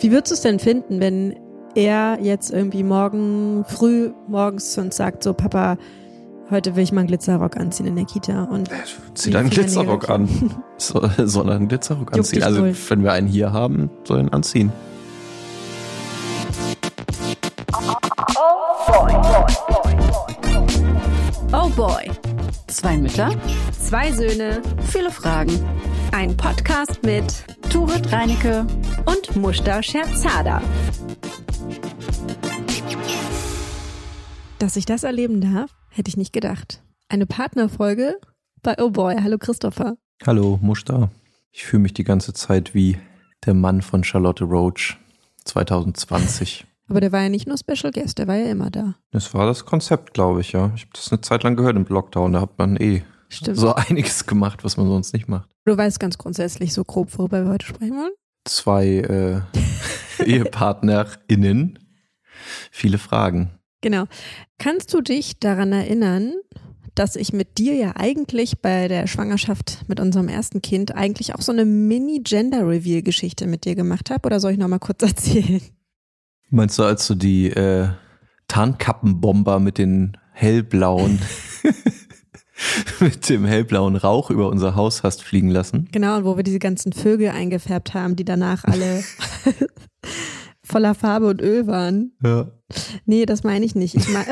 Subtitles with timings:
[0.00, 1.34] Wie würdest du es denn finden, wenn
[1.74, 5.76] er jetzt irgendwie morgen früh morgens zu uns sagt, so Papa,
[6.50, 8.70] heute will ich mal einen Glitzerrock anziehen in der Kita und
[9.14, 10.28] zieh einen Glitzerrock an.
[10.76, 12.44] So, soll er einen Glitzerrock anziehen?
[12.44, 12.76] Also wohl.
[12.88, 14.72] wenn wir einen hier haben, soll er ihn anziehen.
[21.52, 22.10] Oh boy.
[22.68, 23.30] Zwei Mütter,
[23.88, 25.58] zwei Söhne, viele Fragen.
[26.12, 27.24] Ein Podcast mit
[27.72, 28.66] Turit Reinecke
[29.06, 30.60] und Mushta Scherzada.
[34.58, 36.82] Dass ich das erleben darf, hätte ich nicht gedacht.
[37.08, 38.18] Eine Partnerfolge
[38.62, 39.16] bei Oh Boy.
[39.22, 39.96] Hallo Christopher.
[40.26, 41.08] Hallo Mushta.
[41.50, 42.98] Ich fühle mich die ganze Zeit wie
[43.46, 44.98] der Mann von Charlotte Roach
[45.46, 46.66] 2020.
[46.90, 48.96] Aber der war ja nicht nur Special Guest, der war ja immer da.
[49.12, 50.72] Das war das Konzept, glaube ich, ja.
[50.74, 52.34] Ich habe das eine Zeit lang gehört im Lockdown.
[52.34, 53.58] Da hat man eh Stimmt.
[53.58, 55.48] so einiges gemacht, was man sonst nicht macht.
[55.64, 58.12] Du weißt ganz grundsätzlich so grob, worüber wir heute sprechen wollen?
[58.44, 59.40] Zwei äh,
[60.24, 61.78] EhepartnerInnen.
[62.70, 63.50] Viele Fragen.
[63.80, 64.04] Genau.
[64.58, 66.34] Kannst du dich daran erinnern,
[66.94, 71.42] dass ich mit dir ja eigentlich bei der Schwangerschaft mit unserem ersten Kind eigentlich auch
[71.42, 74.26] so eine Mini-Gender-Reveal-Geschichte mit dir gemacht habe?
[74.26, 75.62] Oder soll ich nochmal kurz erzählen?
[76.50, 77.88] Meinst du, als du die äh,
[78.48, 81.20] Tarnkappenbomber mit den hellblauen
[83.00, 85.88] mit dem hellblauen Rauch über unser Haus hast fliegen lassen?
[85.92, 89.04] Genau, und wo wir diese ganzen Vögel eingefärbt haben, die danach alle
[90.62, 92.12] voller Farbe und Öl waren.
[92.22, 92.50] Ja.
[93.06, 93.94] Nee, das meine ich nicht.
[93.94, 94.26] Ich mein,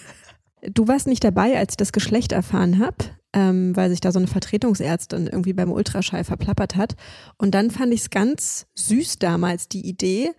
[0.74, 2.96] du warst nicht dabei, als ich das Geschlecht erfahren habe,
[3.32, 6.96] ähm, weil sich da so eine Vertretungsärztin irgendwie beim Ultraschall verplappert hat.
[7.38, 10.30] Und dann fand ich es ganz süß damals, die Idee,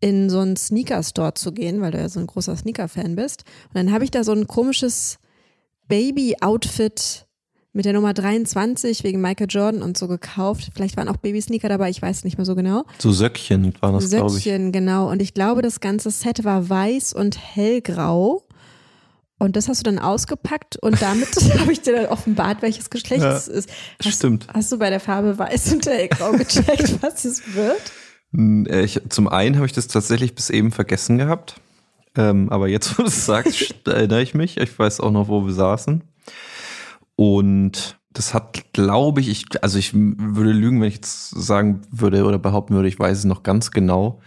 [0.00, 3.44] in so einen Sneaker-Store zu gehen, weil du ja so ein großer Sneaker-Fan bist.
[3.68, 5.20] Und dann habe ich da so ein komisches
[5.92, 7.26] Baby-Outfit
[7.74, 10.70] mit der Nummer 23 wegen Michael Jordan und so gekauft.
[10.74, 12.84] Vielleicht waren auch Baby-Sneaker dabei, ich weiß nicht mehr so genau.
[12.98, 14.44] So Söckchen waren das, glaube ich.
[14.44, 15.10] Söckchen, genau.
[15.10, 18.42] Und ich glaube, das ganze Set war weiß und hellgrau.
[19.38, 21.28] Und das hast du dann ausgepackt und damit
[21.58, 23.68] habe ich dir dann offenbart, welches Geschlecht ja, es ist.
[24.02, 24.46] Hast, stimmt.
[24.54, 27.92] Hast du bei der Farbe weiß und hellgrau gecheckt, was es wird?
[28.34, 31.60] Äh, ich, zum einen habe ich das tatsächlich bis eben vergessen gehabt.
[32.16, 34.58] Ähm, aber jetzt, wo du es sagst, erinnere ich mich.
[34.58, 36.02] Ich weiß auch noch, wo wir saßen.
[37.16, 42.24] Und das hat, glaube ich, ich, also ich würde lügen, wenn ich jetzt sagen würde
[42.24, 44.20] oder behaupten würde, ich weiß es noch ganz genau.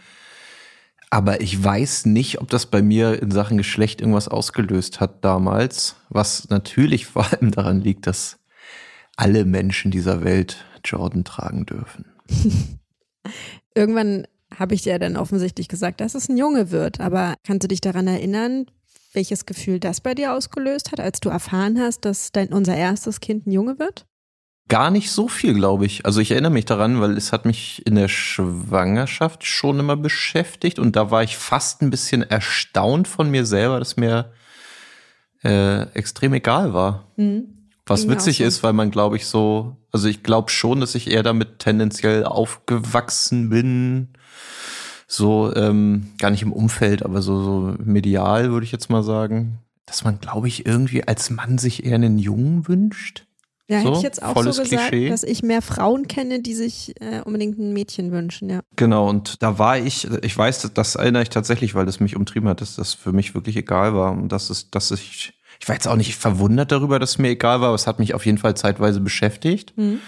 [1.12, 5.96] Aber ich weiß nicht, ob das bei mir in Sachen Geschlecht irgendwas ausgelöst hat damals,
[6.10, 8.40] was natürlich vor allem daran liegt, dass
[9.16, 12.06] alle Menschen dieser Welt Jordan tragen dürfen.
[13.76, 17.00] Irgendwann habe ich dir dann offensichtlich gesagt, dass es ein Junge wird.
[17.00, 18.66] Aber kannst du dich daran erinnern,
[19.14, 23.20] welches Gefühl das bei dir ausgelöst hat, als du erfahren hast, dass dein, unser erstes
[23.20, 24.06] Kind ein Junge wird?
[24.68, 26.06] Gar nicht so viel, glaube ich.
[26.06, 30.80] Also ich erinnere mich daran, weil es hat mich in der Schwangerschaft schon immer beschäftigt
[30.80, 34.32] und da war ich fast ein bisschen erstaunt von mir selber, dass mir
[35.44, 37.14] äh, extrem egal war.
[37.16, 37.55] Mhm.
[37.88, 41.22] Was witzig ist, weil man, glaube ich, so, also ich glaube schon, dass ich eher
[41.22, 44.10] damit tendenziell aufgewachsen bin.
[45.08, 49.60] So, ähm, gar nicht im Umfeld, aber so, so medial, würde ich jetzt mal sagen.
[49.86, 53.28] Dass man, glaube ich, irgendwie als Mann sich eher einen Jungen wünscht.
[53.68, 55.10] Ja, so, hätte ich jetzt auch so gesagt, Klischee.
[55.10, 58.62] dass ich mehr Frauen kenne, die sich äh, unbedingt ein Mädchen wünschen, ja.
[58.76, 62.16] Genau, und da war ich, ich weiß, das, das erinnere ich tatsächlich, weil das mich
[62.16, 65.34] umtrieben hat, dass das für mich wirklich egal war und dass es, dass ich
[65.66, 67.98] ich war jetzt auch nicht verwundert darüber, dass es mir egal war, aber es hat
[67.98, 69.76] mich auf jeden Fall zeitweise beschäftigt.
[69.76, 70.00] Mhm.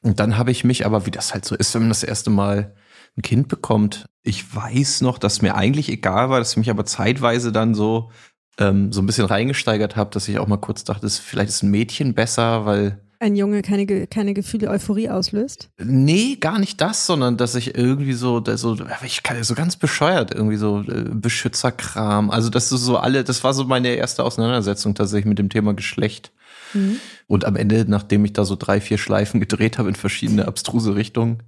[0.00, 2.30] Und dann habe ich mich aber, wie das halt so ist, wenn man das erste
[2.30, 2.76] Mal
[3.16, 6.84] ein Kind bekommt, ich weiß noch, dass mir eigentlich egal war, dass ich mich aber
[6.84, 8.12] zeitweise dann so
[8.58, 11.72] ähm, so ein bisschen reingesteigert habe, dass ich auch mal kurz dachte, vielleicht ist ein
[11.72, 15.70] Mädchen besser, weil ein Junge keine, keine Gefühle, Euphorie auslöst?
[15.78, 20.34] Nee, gar nicht das, sondern dass ich irgendwie so, so ich kann so ganz bescheuert,
[20.34, 22.30] irgendwie so äh, Beschützerkram.
[22.30, 25.72] Also das ist so alle, das war so meine erste Auseinandersetzung tatsächlich mit dem Thema
[25.72, 26.32] Geschlecht.
[26.74, 26.98] Mhm.
[27.28, 30.94] Und am Ende, nachdem ich da so drei, vier Schleifen gedreht habe in verschiedene abstruse
[30.94, 31.42] Richtungen,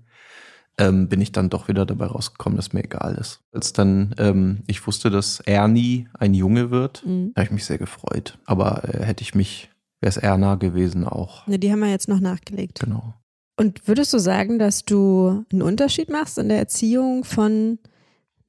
[0.78, 3.40] ähm, bin ich dann doch wieder dabei rausgekommen, dass mir egal ist.
[3.52, 7.32] Als dann ähm, ich wusste, dass Ernie ein Junge wird, mhm.
[7.36, 8.38] habe ich mich sehr gefreut.
[8.44, 9.70] Aber äh, hätte ich mich
[10.00, 11.46] wäre es Erna gewesen auch.
[11.48, 12.80] Ja, die haben wir jetzt noch nachgelegt.
[12.80, 13.14] Genau.
[13.56, 17.78] Und würdest du sagen, dass du einen Unterschied machst in der Erziehung von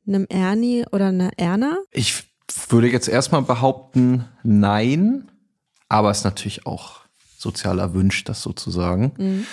[0.08, 1.78] einem Ernie oder einer Erna?
[1.92, 2.24] Ich
[2.70, 5.30] würde jetzt erstmal behaupten, nein,
[5.90, 7.02] aber es ist natürlich auch
[7.38, 9.14] sozial erwünscht, das sozusagen.
[9.18, 9.46] Mhm.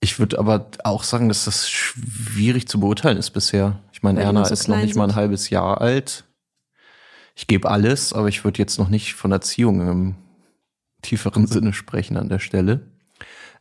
[0.00, 3.78] Ich würde aber auch sagen, dass das schwierig zu beurteilen ist bisher.
[3.92, 4.96] Ich meine, Erna so ist noch nicht sind.
[4.96, 6.24] mal ein halbes Jahr alt.
[7.34, 10.14] Ich gebe alles, aber ich würde jetzt noch nicht von Erziehung im
[11.02, 12.86] tieferen Sinne sprechen an der Stelle.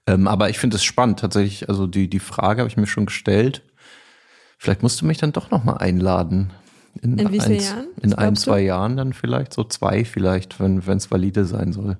[0.07, 1.69] Ähm, aber ich finde es spannend tatsächlich.
[1.69, 3.63] Also die, die Frage habe ich mir schon gestellt.
[4.57, 6.51] Vielleicht musst du mich dann doch nochmal einladen.
[7.01, 7.87] In, in wie vielen Jahren?
[8.01, 8.67] In ein, zwei du?
[8.67, 11.97] Jahren dann vielleicht, so zwei vielleicht, wenn es valide sein soll.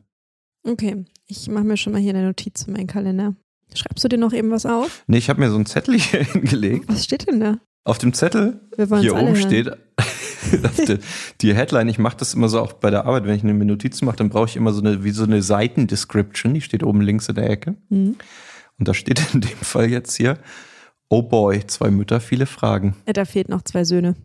[0.64, 3.36] Okay, ich mache mir schon mal hier eine Notiz in meinen Kalender.
[3.74, 5.04] Schreibst du dir noch eben was auf?
[5.08, 6.86] Nee, ich habe mir so einen Zettel hier hingelegt.
[6.88, 7.58] Was steht denn da?
[7.84, 9.72] Auf dem Zettel hier oben steht
[11.42, 11.90] die Headline.
[11.90, 14.30] Ich mache das immer so auch bei der Arbeit, wenn ich eine Notiz mache, dann
[14.30, 16.54] brauche ich immer so eine wie so eine Seitendescription.
[16.54, 17.76] Die steht oben links in der Ecke.
[17.90, 18.16] Mhm.
[18.80, 20.38] Und da steht in dem Fall jetzt hier:
[21.10, 22.96] Oh boy, zwei Mütter, viele Fragen.
[23.08, 24.16] Ja, da fehlt noch zwei Söhne.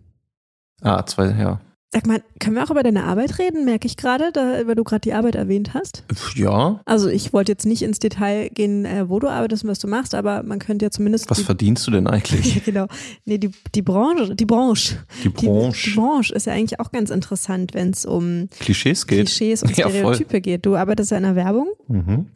[0.83, 1.61] Ah, zwei, ja.
[1.93, 4.33] Sag mal, können wir auch über deine Arbeit reden, merke ich gerade,
[4.67, 6.05] weil du gerade die Arbeit erwähnt hast?
[6.35, 6.81] Ja.
[6.85, 9.87] Also ich wollte jetzt nicht ins Detail gehen, äh, wo du arbeitest und was du
[9.87, 11.31] machst, aber man könnte ja zumindest.
[11.31, 12.55] Was verdienst du denn eigentlich?
[12.57, 12.87] ja, genau.
[13.25, 14.97] Nee, die, die Branche, die Branche.
[15.23, 15.81] Die Branche.
[15.85, 19.27] Die, die Branche ist ja eigentlich auch ganz interessant, wenn es um Klischees geht.
[19.27, 20.67] Klischees und Stereotype ja, geht.
[20.67, 21.69] Du arbeitest ja in der Werbung.
[21.87, 22.27] Mhm.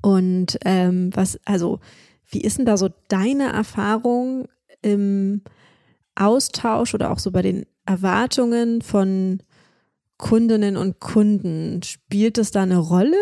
[0.00, 1.80] Und ähm, was, also,
[2.30, 4.48] wie ist denn da so deine Erfahrung
[4.80, 5.42] im
[6.14, 9.40] Austausch oder auch so bei den Erwartungen von
[10.18, 13.16] Kundinnen und Kunden, spielt das da eine Rolle?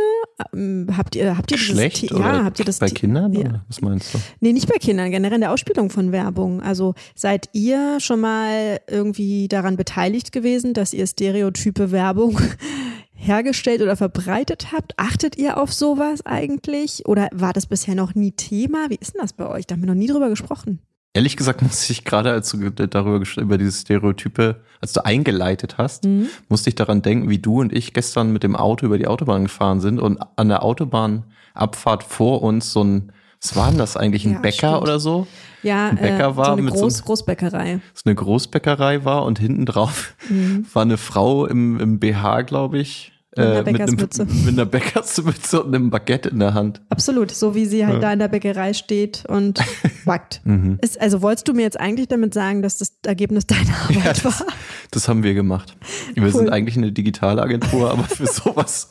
[0.55, 3.33] Ähm, habt ihr, habt ihr Geschlecht dieses, oder ja, habt ihr das bei Kindern?
[3.33, 3.41] Ja.
[3.41, 3.65] Oder?
[3.67, 4.19] Was meinst du?
[4.41, 6.63] Nee, nicht bei Kindern, generell in der Ausspielung von Werbung.
[6.63, 12.41] Also seid ihr schon mal irgendwie daran beteiligt gewesen, dass ihr stereotype Werbung
[13.13, 14.97] hergestellt oder verbreitet habt?
[14.97, 17.07] Achtet ihr auf sowas eigentlich?
[17.07, 18.89] Oder war das bisher noch nie Thema?
[18.89, 19.67] Wie ist denn das bei euch?
[19.67, 20.79] Da haben wir noch nie drüber gesprochen.
[21.15, 26.05] Ehrlich gesagt musste ich gerade, als du darüber über diese Stereotype, als du eingeleitet hast,
[26.05, 26.27] mhm.
[26.49, 29.45] musste ich daran denken, wie du und ich gestern mit dem Auto über die Autobahn
[29.45, 34.27] gefahren sind und an der Autobahnabfahrt vor uns so ein, was war denn das eigentlich,
[34.27, 34.83] ein ja, Bäcker stimmt.
[34.83, 35.27] oder so?
[35.63, 37.81] Ja, ein Bäcker äh, war so eine mit Groß, so Großbäckerei.
[37.95, 40.67] So eine Großbäckerei war und hinten drauf mhm.
[40.73, 44.25] war eine Frau im, im BH, glaube ich, mit einer, äh, Bäckersmütze.
[44.45, 46.81] mit, einer Bäckersmütze und einem Baguette in der Hand.
[46.89, 48.01] Absolut, so wie sie halt ja.
[48.01, 49.61] da in der Bäckerei steht und
[50.05, 50.41] backt.
[50.45, 50.79] mhm.
[50.81, 54.13] Ist, also wolltest du mir jetzt eigentlich damit sagen, dass das Ergebnis deiner Arbeit ja,
[54.13, 54.47] das, war?
[54.91, 55.77] Das haben wir gemacht.
[56.15, 56.33] Wir cool.
[56.33, 58.91] sind eigentlich eine Digitalagentur, aber für sowas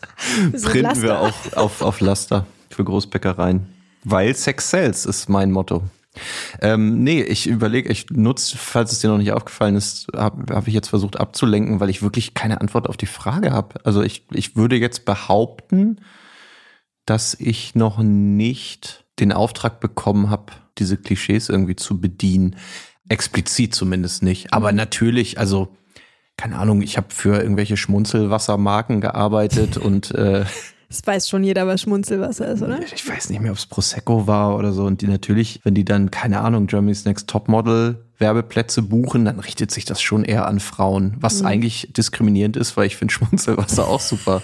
[0.64, 3.68] printen wir auch auf, auf Laster für Großbäckereien.
[4.04, 5.84] Weil Sex sells ist mein Motto.
[6.62, 10.68] Ähm, nee, ich überlege, ich nutze, falls es dir noch nicht aufgefallen ist, habe hab
[10.68, 13.84] ich jetzt versucht abzulenken, weil ich wirklich keine Antwort auf die Frage habe.
[13.86, 16.02] Also ich, ich würde jetzt behaupten,
[17.06, 22.56] dass ich noch nicht den Auftrag bekommen habe, diese Klischees irgendwie zu bedienen.
[23.10, 24.54] Explizit zumindest nicht.
[24.54, 25.76] Aber natürlich, also
[26.38, 30.46] keine Ahnung, ich habe für irgendwelche Schmunzelwassermarken gearbeitet und äh,
[30.94, 32.80] das weiß schon jeder, was Schmunzelwasser ist, oder?
[32.94, 34.86] Ich weiß nicht mehr, ob es Prosecco war oder so.
[34.86, 39.72] Und die natürlich, wenn die dann, keine Ahnung, Germany's Next Topmodel Werbeplätze buchen, dann richtet
[39.72, 41.16] sich das schon eher an Frauen.
[41.20, 41.48] Was mhm.
[41.48, 44.44] eigentlich diskriminierend ist, weil ich finde Schmunzelwasser auch super.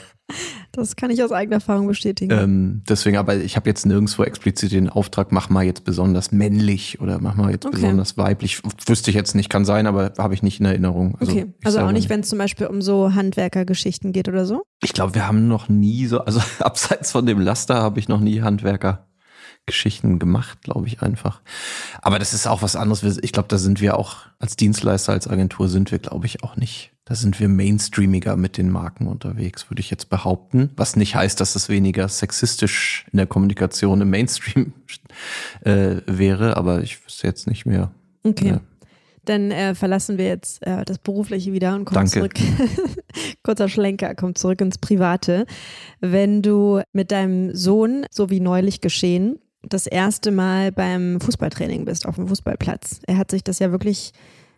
[0.72, 2.32] Das kann ich aus eigener Erfahrung bestätigen.
[2.32, 7.02] Ähm, deswegen, aber ich habe jetzt nirgendwo explizit den Auftrag, mach mal jetzt besonders männlich
[7.02, 7.76] oder mach mal jetzt okay.
[7.76, 8.62] besonders weiblich.
[8.86, 11.16] Wüsste ich jetzt nicht, kann sein, aber habe ich nicht in Erinnerung.
[11.20, 14.62] Also, okay, also auch nicht, wenn es zum Beispiel um so Handwerkergeschichten geht oder so?
[14.84, 18.20] Ich glaube, wir haben noch nie so, also abseits von dem Laster habe ich noch
[18.20, 19.09] nie Handwerker
[19.66, 21.42] Geschichten gemacht, glaube ich einfach.
[22.02, 23.18] Aber das ist auch was anderes.
[23.22, 26.56] Ich glaube, da sind wir auch als Dienstleister, als Agentur sind wir, glaube ich, auch
[26.56, 26.92] nicht.
[27.06, 30.70] Da sind wir mainstreamiger mit den Marken unterwegs, würde ich jetzt behaupten.
[30.76, 34.74] Was nicht heißt, dass es weniger sexistisch in der Kommunikation im Mainstream
[35.62, 37.92] äh, wäre, aber ich wüsste jetzt nicht mehr.
[38.24, 38.50] Okay.
[38.50, 38.62] Ja.
[39.26, 42.12] Dann äh, verlassen wir jetzt äh, das Berufliche wieder und kommen Danke.
[42.12, 42.34] zurück.
[43.44, 45.46] Kurzer Schlenker, kommt zurück ins Private.
[46.00, 52.06] Wenn du mit deinem Sohn, so wie neulich geschehen, das erste Mal beim Fußballtraining bist,
[52.06, 53.02] auf dem Fußballplatz.
[53.08, 54.14] Er hat sich das ja wirklich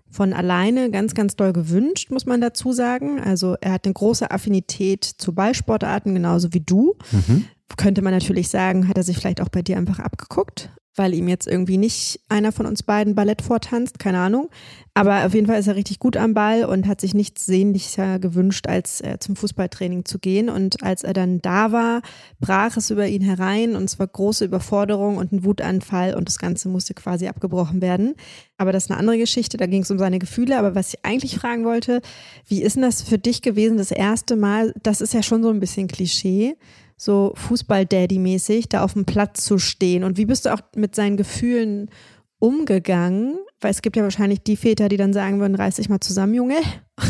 [0.09, 3.19] von alleine ganz, ganz doll gewünscht, muss man dazu sagen.
[3.19, 6.95] Also er hat eine große Affinität zu Ballsportarten, genauso wie du.
[7.11, 7.45] Mhm.
[7.77, 11.27] Könnte man natürlich sagen, hat er sich vielleicht auch bei dir einfach abgeguckt weil ihm
[11.27, 14.49] jetzt irgendwie nicht einer von uns beiden Ballett vortanzt, keine Ahnung.
[14.93, 18.19] Aber auf jeden Fall ist er richtig gut am Ball und hat sich nichts sehnlicher
[18.19, 20.49] gewünscht, als äh, zum Fußballtraining zu gehen.
[20.49, 22.01] Und als er dann da war,
[22.41, 26.39] brach es über ihn herein und es war große Überforderung und ein Wutanfall und das
[26.39, 28.15] Ganze musste quasi abgebrochen werden.
[28.57, 30.59] Aber das ist eine andere Geschichte, da ging es um seine Gefühle.
[30.59, 32.01] Aber was ich eigentlich fragen wollte,
[32.47, 35.49] wie ist denn das für dich gewesen, das erste Mal, das ist ja schon so
[35.49, 36.57] ein bisschen Klischee,
[37.01, 40.03] so Fußball-Daddy-mäßig da auf dem Platz zu stehen?
[40.03, 41.89] Und wie bist du auch mit seinen Gefühlen
[42.37, 43.39] umgegangen?
[43.59, 46.35] Weil es gibt ja wahrscheinlich die Väter, die dann sagen würden, reiß dich mal zusammen,
[46.35, 46.57] Junge.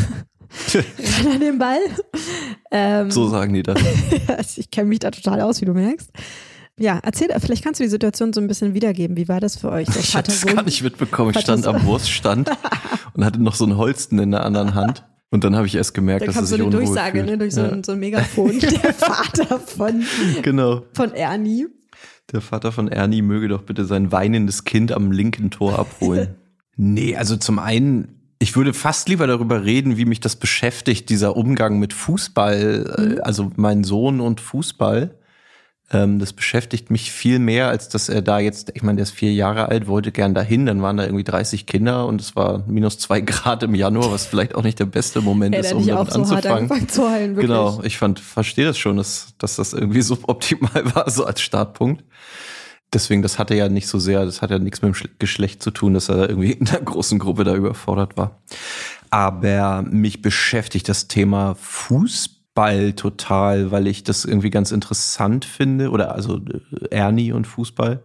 [0.74, 1.80] Ran an den Ball.
[2.70, 3.78] Ähm, so sagen die das.
[4.56, 6.10] ich kenne mich da total aus, wie du merkst.
[6.78, 9.18] Ja, erzähl, vielleicht kannst du die Situation so ein bisschen wiedergeben.
[9.18, 9.88] Wie war das für euch?
[9.94, 11.32] ich habe es gar nicht mitbekommen.
[11.34, 12.50] Ich stand am Wurststand
[13.12, 15.04] und hatte noch so einen Holsten in der anderen Hand.
[15.32, 17.62] Und dann habe ich erst gemerkt, dass es sich so eine Durchsage, ne, durch so,
[17.62, 17.70] ja.
[17.70, 18.58] ein, so ein Megafon.
[18.60, 20.04] Der Vater von,
[20.42, 20.82] genau.
[20.92, 21.66] von Ernie.
[22.32, 26.36] Der Vater von Ernie möge doch bitte sein weinendes Kind am linken Tor abholen.
[26.74, 31.36] Nee, also zum einen ich würde fast lieber darüber reden, wie mich das beschäftigt, dieser
[31.36, 33.20] Umgang mit Fußball, äh, mhm.
[33.22, 35.14] also mein Sohn und Fußball.
[35.92, 39.10] Ähm, das beschäftigt mich viel mehr, als dass er da jetzt, ich meine, der ist
[39.10, 42.64] vier Jahre alt, wollte gern dahin, dann waren da irgendwie 30 Kinder und es war
[42.66, 46.10] minus zwei Grad im Januar, was vielleicht auch nicht der beste Moment ist, um damit
[46.10, 46.88] so anzufangen.
[46.88, 51.10] Zu heulen, genau, ich fand, verstehe das schon, dass, dass das irgendwie so optimal war,
[51.10, 52.02] so als Startpunkt
[52.92, 55.70] deswegen, das hatte ja nicht so sehr, das hat ja nichts mit dem Geschlecht zu
[55.70, 58.42] tun, dass er irgendwie in einer großen Gruppe da überfordert war.
[59.10, 62.41] Aber mich beschäftigt das Thema Fußball
[62.92, 68.02] total, weil ich das irgendwie ganz interessant finde, oder also äh, Ernie und Fußball,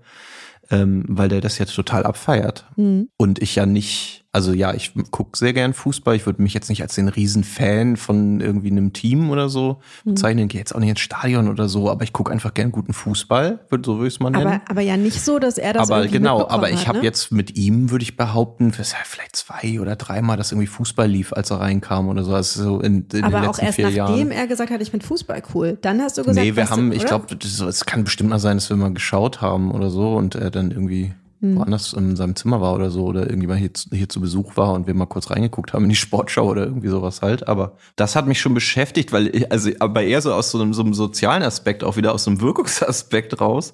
[0.69, 2.65] ähm, weil der das jetzt total abfeiert.
[2.75, 3.09] Mhm.
[3.17, 6.15] Und ich ja nicht also ja, ich gucke sehr gern Fußball.
[6.15, 10.11] Ich würde mich jetzt nicht als den Riesenfan von irgendwie einem Team oder so mhm.
[10.11, 10.47] bezeichnen.
[10.47, 13.65] Gehe jetzt auch nicht ins Stadion oder so, aber ich gucke einfach gern guten Fußball,
[13.83, 14.45] so würde ich es mal nennen.
[14.45, 17.05] Aber, aber ja nicht so, dass er das Aber genau, aber ich habe ne?
[17.05, 21.49] jetzt mit ihm, würde ich behaupten, vielleicht zwei oder dreimal, dass irgendwie Fußball lief, als
[21.49, 22.35] er reinkam oder so.
[22.35, 24.91] Also so in, in aber den letzten auch erst vier nachdem er gesagt hat, ich
[24.91, 25.77] finde Fußball cool.
[25.81, 28.57] Dann hast du gesagt, Nee, wir haben, du, ich glaube, es kann bestimmt mal sein,
[28.57, 31.57] dass wir mal geschaut haben oder so und er dann irgendwie mhm.
[31.57, 34.87] woanders in seinem Zimmer war oder so oder irgendjemand hier, hier zu Besuch war und
[34.87, 37.47] wir mal kurz reingeguckt haben in die Sportschau oder irgendwie sowas halt.
[37.47, 40.73] Aber das hat mich schon beschäftigt, weil ich, also aber eher so aus so einem,
[40.73, 43.73] so einem sozialen Aspekt, auch wieder aus so einem Wirkungsaspekt raus.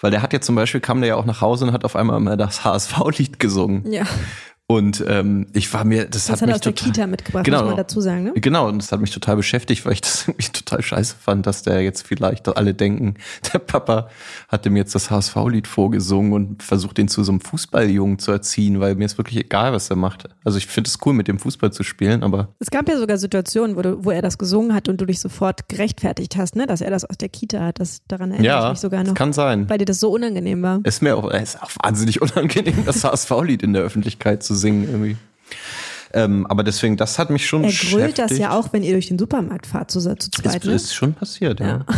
[0.00, 1.96] Weil der hat ja zum Beispiel, kam der ja auch nach Hause und hat auf
[1.96, 3.90] einmal mal das HSV-Lied gesungen.
[3.90, 4.04] Ja.
[4.70, 7.44] Und ähm, ich war mir, das, das hat, hat mich aus total, der Kita mitgebracht,
[7.46, 8.24] genau, muss man dazu sagen.
[8.24, 8.32] Ne?
[8.34, 11.62] Genau, und das hat mich total beschäftigt, weil ich das irgendwie total scheiße fand, dass
[11.62, 13.14] der jetzt vielleicht alle denken,
[13.54, 14.10] der Papa
[14.46, 18.78] hat dem jetzt das HSV-Lied vorgesungen und versucht ihn zu so einem Fußballjungen zu erziehen,
[18.78, 20.28] weil mir ist wirklich egal, was er macht.
[20.44, 23.16] Also ich finde es cool, mit dem Fußball zu spielen, aber es gab ja sogar
[23.16, 26.66] Situationen, wo, du, wo er das gesungen hat und du dich sofort gerechtfertigt hast, ne,
[26.66, 27.80] dass er das aus der Kita hat.
[27.80, 29.14] Das daran erinnere ja, ich mich sogar noch.
[29.14, 30.80] Kann sein, weil dir das so unangenehm war.
[30.84, 35.16] Ist mir auch, ist auch wahnsinnig unangenehm, das HSV-Lied in der Öffentlichkeit zu singen irgendwie.
[36.12, 39.08] Ähm, aber deswegen, das hat mich schon Er grüllt das ja auch, wenn ihr durch
[39.08, 40.56] den Supermarkt fahrt, zu, zu zweit.
[40.56, 40.74] Das ne?
[40.74, 41.66] ist schon passiert, ja.
[41.66, 41.86] ja.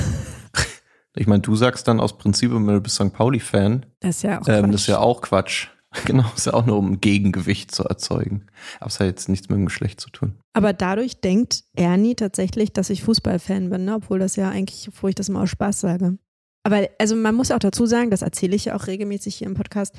[1.16, 3.12] Ich meine, du sagst dann aus Prinzip, du bist St.
[3.12, 3.84] Pauli-Fan.
[3.98, 5.68] Das ist ja auch ähm, Das ist ja auch Quatsch.
[6.04, 8.46] Genau, ist ja auch nur um ein Gegengewicht zu erzeugen.
[8.78, 10.38] Aber es hat jetzt nichts mit dem Geschlecht zu tun.
[10.52, 13.96] Aber dadurch denkt Ernie tatsächlich, dass ich Fußballfan bin, ne?
[13.96, 16.16] obwohl das ja eigentlich, obwohl ich das immer aus Spaß sage.
[16.62, 19.54] Aber also man muss auch dazu sagen, das erzähle ich ja auch regelmäßig hier im
[19.54, 19.96] Podcast,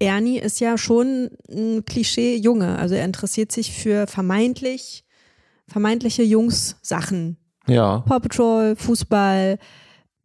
[0.00, 2.78] Ernie ist ja schon ein Klischee-Junge.
[2.78, 5.04] Also er interessiert sich für vermeintlich,
[5.66, 7.36] vermeintliche Jungs-Sachen.
[7.66, 8.00] Ja.
[8.00, 9.58] Paw Patrol, Fußball,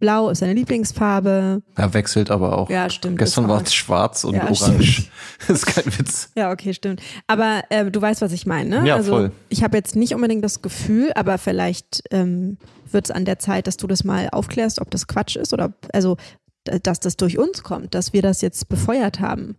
[0.03, 1.61] Blau ist seine Lieblingsfarbe.
[1.75, 2.69] Er wechselt aber auch.
[2.69, 3.19] Ja, stimmt.
[3.19, 5.09] Gestern war es schwarz und ja, orange.
[5.47, 6.29] das ist kein Witz.
[6.35, 7.01] Ja, okay, stimmt.
[7.25, 8.87] Aber äh, du weißt, was ich meine, ne?
[8.87, 9.31] Ja, also, voll.
[9.47, 12.57] Ich habe jetzt nicht unbedingt das Gefühl, aber vielleicht ähm,
[12.91, 15.71] wird es an der Zeit, dass du das mal aufklärst, ob das Quatsch ist oder
[15.93, 16.17] also
[16.63, 19.57] dass das durch uns kommt, dass wir das jetzt befeuert haben.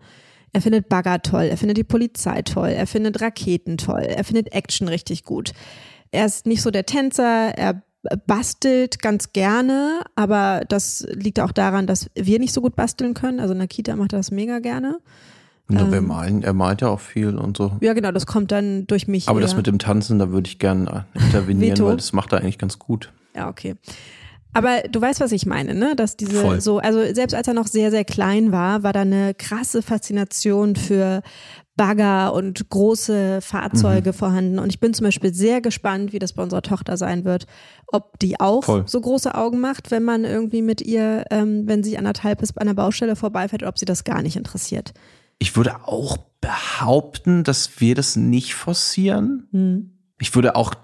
[0.53, 4.53] Er findet Bagger toll, er findet die Polizei toll, er findet Raketen toll, er findet
[4.53, 5.53] Action richtig gut.
[6.13, 7.83] Er ist nicht so der Tänzer, er
[8.27, 13.41] bastelt ganz gerne, aber das liegt auch daran, dass wir nicht so gut basteln können.
[13.41, 14.99] Also Nakita macht das mega gerne.
[15.67, 17.73] Wir ähm, malen, er malt ja auch viel und so.
[17.81, 19.29] Ja, genau, das kommt dann durch mich.
[19.29, 22.59] Aber das mit dem Tanzen, da würde ich gerne intervenieren, weil das macht er eigentlich
[22.59, 23.13] ganz gut.
[23.35, 23.75] Ja, okay.
[24.55, 25.95] Aber du weißt, was ich meine, ne?
[25.97, 26.61] Dass diese Voll.
[26.61, 30.77] so, also selbst als er noch sehr, sehr klein war, war da eine krasse Faszination
[30.77, 31.23] für
[31.77, 34.15] Bagger und große Fahrzeuge mhm.
[34.15, 34.59] vorhanden.
[34.61, 37.47] Und ich bin zum Beispiel sehr gespannt, wie das bei unserer Tochter sein wird.
[37.89, 38.85] Ob die auch Voll.
[38.87, 42.61] so große Augen macht, wenn man irgendwie mit ihr, ähm, wenn sie anderthalb ist, bei
[42.61, 44.95] einer Baustelle vorbeifährt, oder ob sie das gar nicht interessiert.
[45.41, 49.49] Ich würde auch behaupten, dass wir das nicht forcieren.
[49.51, 49.91] Mhm.
[50.21, 50.75] Ich würde auch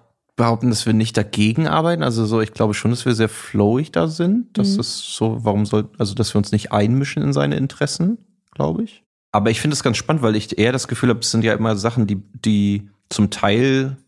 [0.41, 2.03] behaupten, dass wir nicht dagegen arbeiten.
[2.03, 4.47] Also so, ich glaube schon, dass wir sehr flowig da sind.
[4.57, 4.81] Das mhm.
[4.81, 8.17] ist so, warum soll, also dass wir uns nicht einmischen in seine Interessen,
[8.53, 9.05] glaube ich.
[9.33, 11.53] Aber ich finde es ganz spannend, weil ich eher das Gefühl habe, es sind ja
[11.53, 13.99] immer Sachen, die, die zum Teil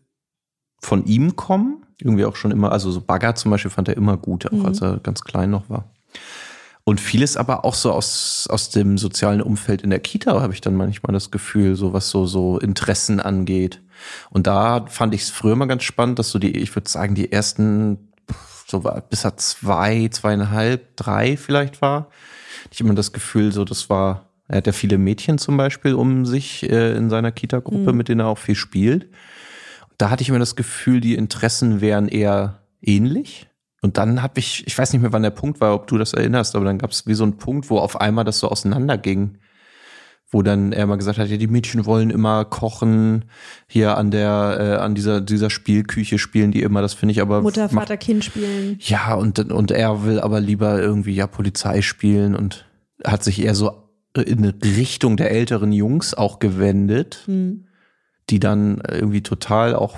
[0.81, 1.85] von ihm kommen.
[1.99, 4.65] Irgendwie auch schon immer, also so Bagger zum Beispiel fand er immer gut, auch mhm.
[4.65, 5.93] als er ganz klein noch war.
[6.83, 10.61] Und vieles aber auch so aus, aus dem sozialen Umfeld in der Kita habe ich
[10.61, 13.82] dann manchmal das Gefühl, so was so, so Interessen angeht.
[14.29, 17.15] Und da fand ich es früher mal ganz spannend, dass so die, ich würde sagen,
[17.15, 18.11] die ersten,
[18.67, 18.79] so
[19.09, 22.09] bis er zwei, zweieinhalb, drei vielleicht war,
[22.71, 26.25] ich immer das Gefühl, so das war, er hat ja viele Mädchen zum Beispiel um
[26.25, 27.97] sich äh, in seiner Kita-Gruppe, mhm.
[27.97, 29.07] mit denen er auch viel spielt.
[29.97, 33.47] Da hatte ich immer das Gefühl, die Interessen wären eher ähnlich.
[33.81, 36.13] Und dann habe ich, ich weiß nicht mehr, wann der Punkt war, ob du das
[36.13, 39.37] erinnerst, aber dann gab es wie so einen Punkt, wo auf einmal das so auseinanderging
[40.33, 43.25] wo dann er mal gesagt hat, ja, die Mädchen wollen immer kochen,
[43.67, 47.41] hier an der, äh, an dieser, dieser Spielküche spielen die immer, das finde ich aber.
[47.41, 48.77] Mutter, Vater, Kind spielen.
[48.79, 52.65] Ja, und, und er will aber lieber irgendwie ja Polizei spielen und
[53.05, 53.83] hat sich eher so
[54.15, 57.67] in Richtung der älteren Jungs auch gewendet, mhm.
[58.29, 59.97] die dann irgendwie total auch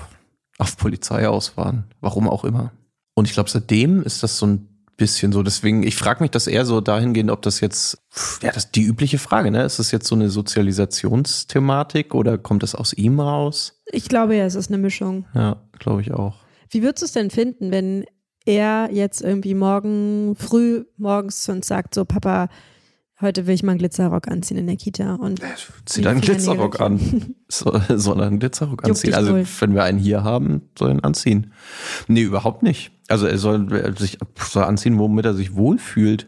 [0.58, 1.86] auf Polizei aus waren.
[2.02, 2.74] Warum auch immer.
[3.14, 5.44] Und ich glaube, seitdem ist das so ein bisschen so.
[5.44, 7.98] Deswegen, ich frage mich das eher so dahingehend, ob das jetzt,
[8.42, 9.64] ja, das ist die übliche Frage, ne?
[9.64, 13.82] Ist das jetzt so eine Sozialisationsthematik oder kommt das aus ihm raus?
[13.92, 15.26] Ich glaube ja, es ist eine Mischung.
[15.34, 16.38] Ja, glaube ich auch.
[16.70, 18.06] Wie würdest du es denn finden, wenn
[18.46, 22.48] er jetzt irgendwie morgen früh morgens zu uns sagt, so Papa,
[23.22, 25.16] heute will ich mal einen Glitzerrock anziehen in der Kita.
[25.16, 25.42] Und
[25.86, 27.36] Zieh dann einen Glitzerrock an.
[27.48, 29.14] So, soll er einen Glitzerrock anziehen?
[29.14, 29.46] Also wohl.
[29.60, 31.54] wenn wir einen hier haben, soll er ihn anziehen.
[32.08, 32.92] Nee, überhaupt nicht.
[33.08, 36.28] Also er soll sich soll anziehen, womit er sich wohlfühlt.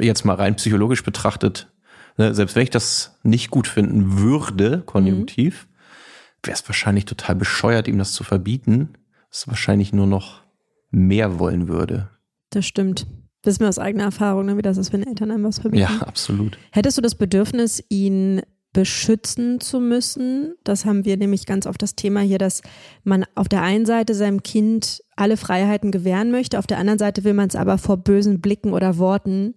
[0.00, 1.70] Jetzt mal rein psychologisch betrachtet.
[2.16, 6.46] Ne, selbst wenn ich das nicht gut finden würde, konjunktiv, mhm.
[6.46, 8.94] wäre es wahrscheinlich total bescheuert, ihm das zu verbieten.
[9.30, 10.42] Es wahrscheinlich nur noch
[10.90, 12.10] mehr wollen würde.
[12.50, 13.06] Das stimmt.
[13.44, 15.82] Wissen wir aus eigener Erfahrung, ne, wie das ist, wenn Eltern einem was verbieten.
[15.82, 16.58] Ja, absolut.
[16.70, 20.54] Hättest du das Bedürfnis, ihn beschützen zu müssen?
[20.64, 22.62] Das haben wir nämlich ganz oft das Thema hier, dass
[23.04, 27.24] man auf der einen Seite seinem Kind alle Freiheiten gewähren möchte, auf der anderen Seite
[27.24, 29.54] will man es aber vor bösen Blicken oder Worten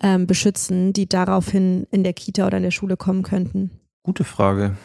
[0.00, 3.70] ähm, beschützen, die daraufhin in der Kita oder in der Schule kommen könnten.
[4.02, 4.76] Gute Frage.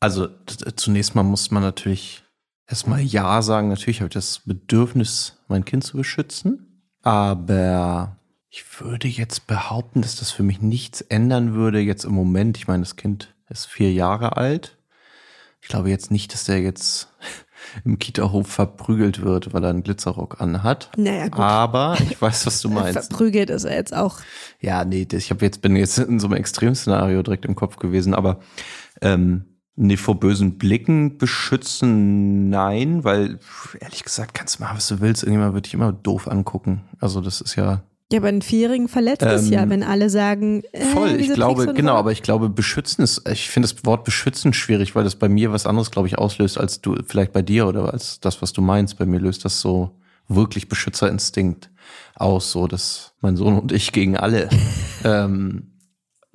[0.00, 0.28] Also
[0.76, 2.24] zunächst mal muss man natürlich
[2.66, 3.68] erstmal Ja sagen.
[3.68, 6.73] Natürlich habe ich das Bedürfnis, mein Kind zu beschützen.
[7.04, 8.16] Aber
[8.48, 12.56] ich würde jetzt behaupten, dass das für mich nichts ändern würde jetzt im Moment.
[12.56, 14.78] Ich meine, das Kind ist vier Jahre alt.
[15.60, 17.08] Ich glaube jetzt nicht, dass der jetzt
[17.84, 20.90] im Kita-Hof verprügelt wird, weil er einen Glitzerrock anhat.
[20.96, 21.40] Naja, gut.
[21.40, 23.06] Aber ich weiß, was du meinst.
[23.08, 24.20] Verprügelt ist er jetzt auch.
[24.60, 28.14] Ja, nee, ich habe jetzt bin jetzt in so einem Extremszenario direkt im Kopf gewesen,
[28.14, 28.40] aber
[29.02, 33.40] ähm, Nee, vor bösen Blicken beschützen, nein, weil
[33.80, 35.24] ehrlich gesagt, kannst du machen, was du willst.
[35.24, 36.82] Irgendjemand wird dich immer doof angucken.
[37.00, 37.82] Also das ist ja.
[38.12, 40.62] Ja, aber ein Vierjährigen verletzt ähm, es ja, wenn alle sagen.
[40.70, 44.52] Äh, voll, ich glaube, genau, aber ich glaube, beschützen ist, ich finde das Wort beschützen
[44.52, 47.66] schwierig, weil das bei mir was anderes, glaube ich, auslöst, als du, vielleicht bei dir
[47.66, 48.98] oder als das, was du meinst.
[48.98, 49.90] Bei mir löst das so
[50.28, 51.70] wirklich Beschützerinstinkt
[52.14, 54.48] aus, so dass mein Sohn und ich gegen alle.
[55.04, 55.72] ähm,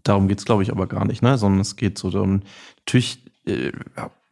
[0.04, 1.38] darum geht's, glaube ich, aber gar nicht, ne?
[1.38, 2.42] Sondern es geht so darum,
[2.80, 3.72] natürlich äh,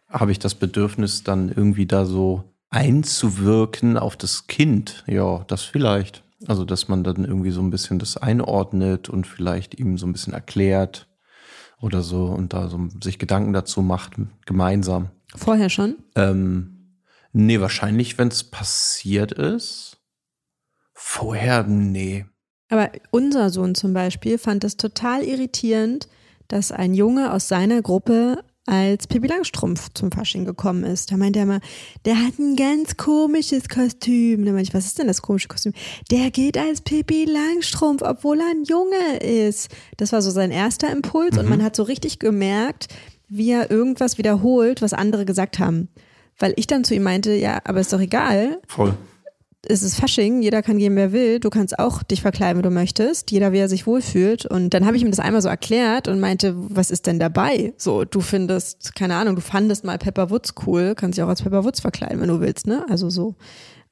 [0.10, 5.04] habe ich das Bedürfnis, dann irgendwie da so einzuwirken auf das Kind.
[5.08, 6.24] Ja, das vielleicht.
[6.46, 10.14] Also, dass man dann irgendwie so ein bisschen das einordnet und vielleicht ihm so ein
[10.14, 11.08] bisschen erklärt
[11.82, 14.14] oder so und da so sich Gedanken dazu macht,
[14.46, 15.10] gemeinsam.
[15.36, 15.98] Vorher schon?
[16.16, 17.00] Ähm,
[17.34, 19.98] nee, wahrscheinlich, wenn es passiert ist.
[20.94, 22.26] Vorher, nee.
[22.70, 26.08] Aber unser Sohn zum Beispiel fand es total irritierend,
[26.48, 31.12] dass ein Junge aus seiner Gruppe als Pippi Langstrumpf zum Fasching gekommen ist.
[31.12, 31.60] Da meinte er immer,
[32.06, 34.46] der hat ein ganz komisches Kostüm.
[34.46, 35.74] Da meinte ich, was ist denn das komische Kostüm?
[36.12, 39.70] Der geht als Pippi Langstrumpf, obwohl er ein Junge ist.
[39.96, 41.40] Das war so sein erster Impuls mhm.
[41.40, 42.88] und man hat so richtig gemerkt,
[43.30, 45.88] wie er irgendwas wiederholt, was andere gesagt haben.
[46.38, 48.62] Weil ich dann zu ihm meinte, ja, aber ist doch egal.
[48.68, 48.96] Voll
[49.66, 51.40] es ist Fasching, jeder kann gehen, wer will.
[51.40, 53.32] Du kannst auch dich verkleiden, wenn du möchtest.
[53.32, 54.46] Jeder, wie er sich wohlfühlt.
[54.46, 57.74] Und dann habe ich ihm das einmal so erklärt und meinte, was ist denn dabei?
[57.78, 61.42] So, du findest, keine Ahnung, du fandest mal Pepper Woods cool, kannst dich auch als
[61.42, 62.86] Pepper Woods verkleiden, wenn du willst, ne?
[62.90, 63.36] Also so.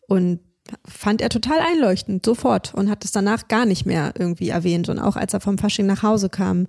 [0.07, 0.39] Und
[0.85, 2.73] fand er total einleuchtend, sofort.
[2.73, 4.89] Und hat es danach gar nicht mehr irgendwie erwähnt.
[4.89, 6.67] Und auch als er vom Fasching nach Hause kam,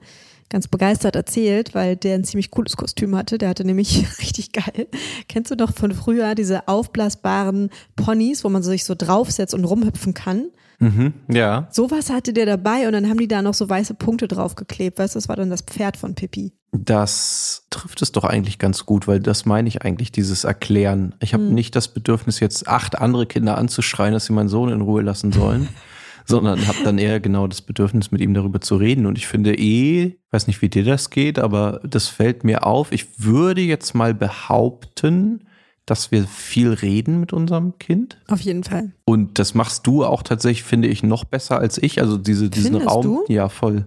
[0.49, 3.39] ganz begeistert erzählt, weil der ein ziemlich cooles Kostüm hatte.
[3.39, 4.87] Der hatte nämlich richtig geil.
[5.29, 10.15] Kennst du noch von früher diese aufblasbaren Ponys, wo man sich so draufsetzt und rumhüpfen
[10.15, 10.47] kann?
[10.79, 11.69] Mhm, ja.
[11.71, 14.99] Sowas hatte der dabei und dann haben die da noch so weiße Punkte draufgeklebt.
[14.99, 16.53] Weißt du, das war dann das Pferd von Pippi.
[16.73, 21.15] Das trifft es doch eigentlich ganz gut, weil das meine ich eigentlich, dieses Erklären.
[21.21, 21.55] Ich habe hm.
[21.55, 25.33] nicht das Bedürfnis, jetzt acht andere Kinder anzuschreien, dass sie meinen Sohn in Ruhe lassen
[25.33, 25.69] sollen.
[26.27, 29.07] sondern habe dann eher genau das Bedürfnis, mit ihm darüber zu reden.
[29.07, 32.91] Und ich finde eh, weiß nicht, wie dir das geht, aber das fällt mir auf.
[32.91, 35.47] Ich würde jetzt mal behaupten,
[35.87, 38.19] dass wir viel reden mit unserem Kind.
[38.27, 38.91] Auf jeden Fall.
[39.05, 42.01] Und das machst du auch tatsächlich, finde ich, noch besser als ich.
[42.01, 43.03] Also diese, diesen Findest Raum.
[43.05, 43.25] Du?
[43.29, 43.87] Ja, voll.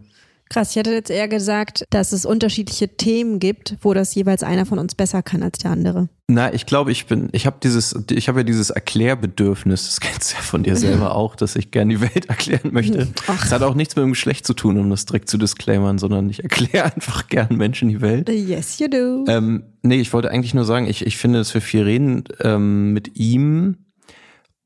[0.49, 4.65] Krass, ich hätte jetzt eher gesagt, dass es unterschiedliche Themen gibt, wo das jeweils einer
[4.65, 6.09] von uns besser kann als der andere.
[6.27, 10.31] Na, ich glaube, ich bin, ich habe dieses, ich habe ja dieses Erklärbedürfnis, das kennst
[10.31, 13.07] du ja von dir selber auch, dass ich gerne die Welt erklären möchte.
[13.27, 16.27] Es hat auch nichts mit dem Geschlecht zu tun, um das direkt zu disclaimern, sondern
[16.31, 18.27] ich erkläre einfach gern Menschen die Welt.
[18.29, 19.25] Yes, you do.
[19.27, 22.91] Ähm, nee, ich wollte eigentlich nur sagen, ich, ich finde, dass wir viel reden ähm,
[22.93, 23.85] mit ihm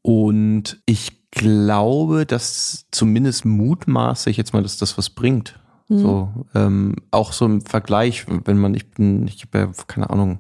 [0.02, 5.60] und ich glaube, dass zumindest mutmaße ich jetzt mal, dass das was bringt.
[5.89, 5.98] Mhm.
[6.00, 10.39] So, ähm, auch so im Vergleich, wenn man, ich bin, ich habe ja, keine Ahnung,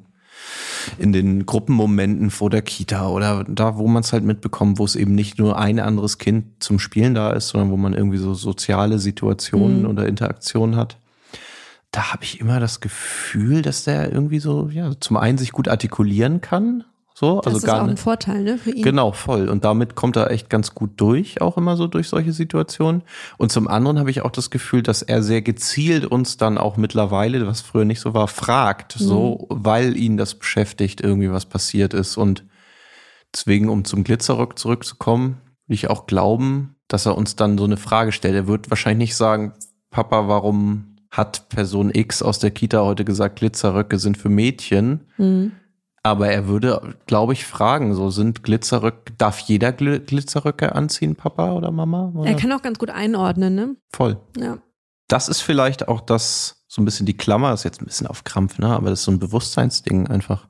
[0.97, 4.95] in den Gruppenmomenten vor der Kita oder da, wo man es halt mitbekommt, wo es
[4.95, 8.33] eben nicht nur ein anderes Kind zum Spielen da ist, sondern wo man irgendwie so
[8.33, 9.89] soziale Situationen mhm.
[9.89, 10.97] oder Interaktionen hat.
[11.91, 15.67] da habe ich immer das Gefühl, dass der irgendwie so, ja, zum einen sich gut
[15.67, 16.83] artikulieren kann.
[17.15, 17.97] So, das also ist gar auch ein.
[17.97, 18.81] Vorteil, ne, für ihn.
[18.81, 19.47] Genau, voll.
[19.47, 23.03] Und damit kommt er echt ganz gut durch, auch immer so durch solche Situationen.
[23.37, 26.75] Und zum anderen habe ich auch das Gefühl, dass er sehr gezielt uns dann auch
[26.75, 31.93] mittlerweile, was früher nicht so war, fragt, so, weil ihn das beschäftigt, irgendwie was passiert
[31.93, 32.17] ist.
[32.17, 32.45] Und
[33.33, 37.77] deswegen, um zum Glitzerrock zurückzukommen, will ich auch glauben, dass er uns dann so eine
[37.77, 38.35] Frage stellt.
[38.35, 39.53] Er wird wahrscheinlich nicht sagen,
[39.91, 45.01] Papa, warum hat Person X aus der Kita heute gesagt, Glitzerröcke sind für Mädchen?
[45.17, 45.51] Mhm.
[46.05, 51.53] Aber er würde, glaube ich, fragen, so sind Glitzerröcke, darf jeder Gl Glitzerröcke anziehen, Papa
[51.53, 52.11] oder Mama?
[52.13, 52.29] Oder?
[52.29, 53.75] Er kann auch ganz gut einordnen, ne?
[53.93, 54.19] Voll.
[54.37, 54.57] Ja.
[55.07, 58.25] Das ist vielleicht auch das, so ein bisschen die Klammer, ist jetzt ein bisschen auf
[58.25, 58.67] Krampf, ne?
[58.67, 60.47] aber das ist so ein Bewusstseinsding einfach.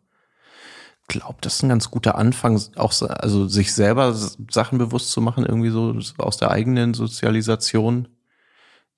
[1.07, 4.13] Glaub, das ist ein ganz guter Anfang, auch so- also sich selber
[4.49, 8.07] Sachen bewusst zu machen, irgendwie so aus der eigenen Sozialisation.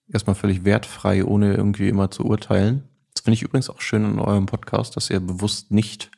[0.08, 2.88] Erstmal völlig wertfrei, ohne irgendwie immer zu urteilen.
[3.14, 6.12] Das finde ich übrigens auch schön in eurem Podcast, dass ihr bewusst nicht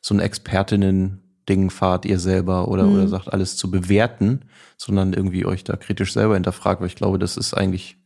[0.00, 2.94] so ein Expertinnen-Ding fahrt, ihr selber oder, Mhm.
[2.94, 4.42] oder sagt, alles zu bewerten,
[4.76, 7.96] sondern irgendwie euch da kritisch selber hinterfragt, weil ich glaube, das ist eigentlich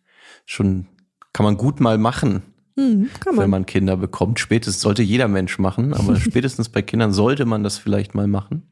[0.47, 0.87] schon,
[1.33, 2.43] kann man gut mal machen,
[2.77, 3.37] Mhm, man.
[3.39, 4.41] wenn man Kinder bekommt.
[4.41, 8.63] Spätestens sollte jeder Mensch machen, aber spätestens bei Kindern sollte man das vielleicht mal machen.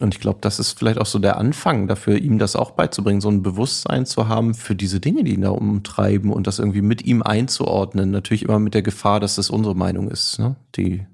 [0.00, 3.20] Und ich glaube, das ist vielleicht auch so der Anfang dafür, ihm das auch beizubringen,
[3.20, 6.80] so ein Bewusstsein zu haben für diese Dinge, die ihn da umtreiben und das irgendwie
[6.82, 8.10] mit ihm einzuordnen.
[8.10, 10.56] Natürlich immer mit der Gefahr, dass das unsere Meinung ist, ne?
[10.76, 11.06] die,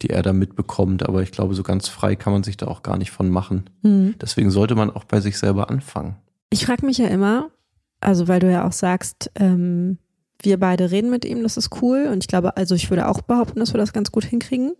[0.00, 1.06] die er da mitbekommt.
[1.06, 3.70] Aber ich glaube, so ganz frei kann man sich da auch gar nicht von machen.
[3.82, 4.14] Mhm.
[4.20, 6.16] Deswegen sollte man auch bei sich selber anfangen.
[6.50, 7.50] Ich frage mich ja immer,
[8.00, 9.98] also weil du ja auch sagst, ähm,
[10.42, 12.08] wir beide reden mit ihm, das ist cool.
[12.10, 14.72] Und ich glaube, also ich würde auch behaupten, dass wir das ganz gut hinkriegen.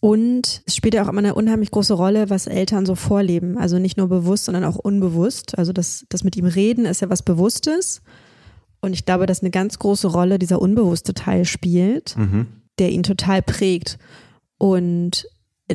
[0.00, 3.56] Und es spielt ja auch immer eine unheimlich große Rolle, was Eltern so vorleben.
[3.56, 5.56] Also nicht nur bewusst, sondern auch unbewusst.
[5.56, 8.02] Also das, das mit ihm reden ist ja was Bewusstes.
[8.80, 12.46] Und ich glaube, dass eine ganz große Rolle dieser unbewusste Teil spielt, Mhm.
[12.78, 13.98] Der ihn total prägt.
[14.58, 15.26] Und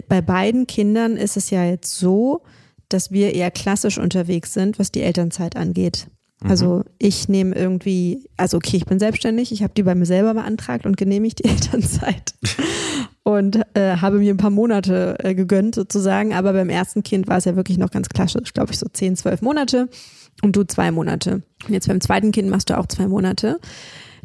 [0.07, 2.43] bei beiden Kindern ist es ja jetzt so,
[2.89, 6.07] dass wir eher klassisch unterwegs sind, was die Elternzeit angeht.
[6.43, 10.35] Also ich nehme irgendwie, also okay, ich bin selbstständig, ich habe die bei mir selber
[10.35, 12.35] beantragt und genehmigt die Elternzeit
[13.23, 17.37] und äh, habe mir ein paar Monate äh, gegönnt sozusagen, aber beim ersten Kind war
[17.37, 19.89] es ja wirklich noch ganz klassisch, glaube ich, so 10, 12 Monate
[20.43, 21.41] und du zwei Monate.
[21.67, 23.59] Und jetzt beim zweiten Kind machst du auch zwei Monate.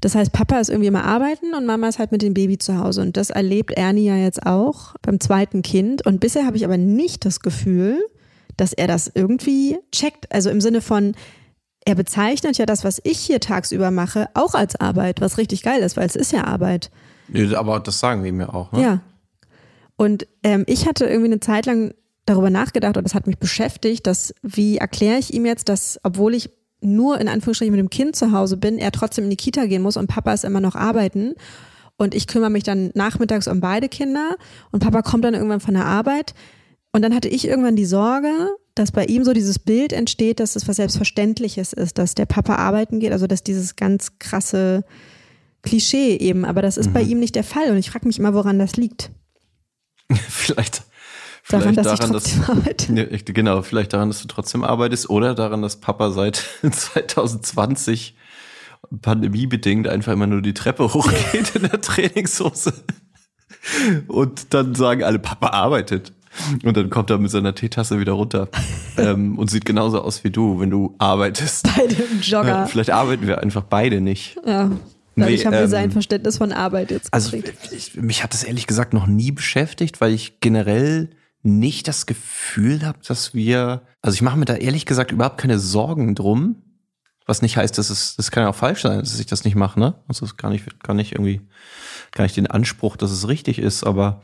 [0.03, 2.77] Das heißt, Papa ist irgendwie immer arbeiten und Mama ist halt mit dem Baby zu
[2.77, 3.03] Hause.
[3.03, 6.05] Und das erlebt Ernie ja jetzt auch beim zweiten Kind.
[6.05, 8.03] Und bisher habe ich aber nicht das Gefühl,
[8.57, 10.33] dass er das irgendwie checkt.
[10.33, 11.15] Also im Sinne von,
[11.85, 15.81] er bezeichnet ja das, was ich hier tagsüber mache, auch als Arbeit, was richtig geil
[15.83, 16.91] ist, weil es ist ja Arbeit.
[17.55, 18.73] Aber das sagen wir mir auch.
[18.73, 18.83] Ne?
[18.83, 19.01] Ja.
[19.95, 21.95] Und ähm, ich hatte irgendwie eine Zeit lang
[22.27, 26.35] darüber nachgedacht und das hat mich beschäftigt, dass wie erkläre ich ihm jetzt, dass obwohl
[26.35, 26.51] ich
[26.83, 29.83] nur in Anführungsstrichen mit dem Kind zu Hause bin, er trotzdem in die Kita gehen
[29.83, 31.35] muss und Papa ist immer noch arbeiten.
[31.97, 34.37] Und ich kümmere mich dann nachmittags um beide Kinder
[34.71, 36.35] und Papa kommt dann irgendwann von der Arbeit.
[36.93, 38.33] Und dann hatte ich irgendwann die Sorge,
[38.75, 42.57] dass bei ihm so dieses Bild entsteht, dass es was Selbstverständliches ist, dass der Papa
[42.57, 44.85] arbeiten geht, also dass dieses ganz krasse
[45.63, 47.71] Klischee eben, aber das ist bei ihm nicht der Fall.
[47.71, 49.11] Und ich frage mich immer, woran das liegt.
[50.29, 50.83] vielleicht,
[51.49, 52.93] Daran, vielleicht dass daran, ich trotzdem arbeite.
[52.95, 58.17] Ja, ich- genau, vielleicht daran, dass du trotzdem arbeitest oder daran, dass Papa seit 2020
[59.01, 62.73] pandemiebedingt einfach immer nur die Treppe hochgeht in der Trainingshose.
[64.09, 66.13] Und dann sagen alle, Papa arbeitet.
[66.65, 68.49] Und dann kommt er mit seiner Teetasse wieder runter
[68.97, 71.69] ähm, und sieht genauso aus wie du, wenn du arbeitest.
[71.77, 72.67] Beide im Ja, Jogger.
[72.67, 74.37] vielleicht arbeiten wir einfach beide nicht.
[74.47, 74.71] Ja.
[75.15, 77.71] Nee, haben wir ähm, sein Verständnis von Arbeit jetzt Also gekriegt.
[77.73, 81.11] ich, mich hat das ehrlich gesagt noch nie beschäftigt, weil ich generell
[81.43, 85.59] nicht das Gefühl habe, dass wir, also ich mache mir da ehrlich gesagt überhaupt keine
[85.59, 86.63] Sorgen drum,
[87.27, 89.55] was nicht heißt, dass es, das kann ja auch falsch sein, dass ich das nicht
[89.55, 89.95] mache, ne?
[90.09, 91.41] Also es gar nicht, gar nicht irgendwie,
[92.13, 94.23] gar nicht den Anspruch, dass es richtig ist, aber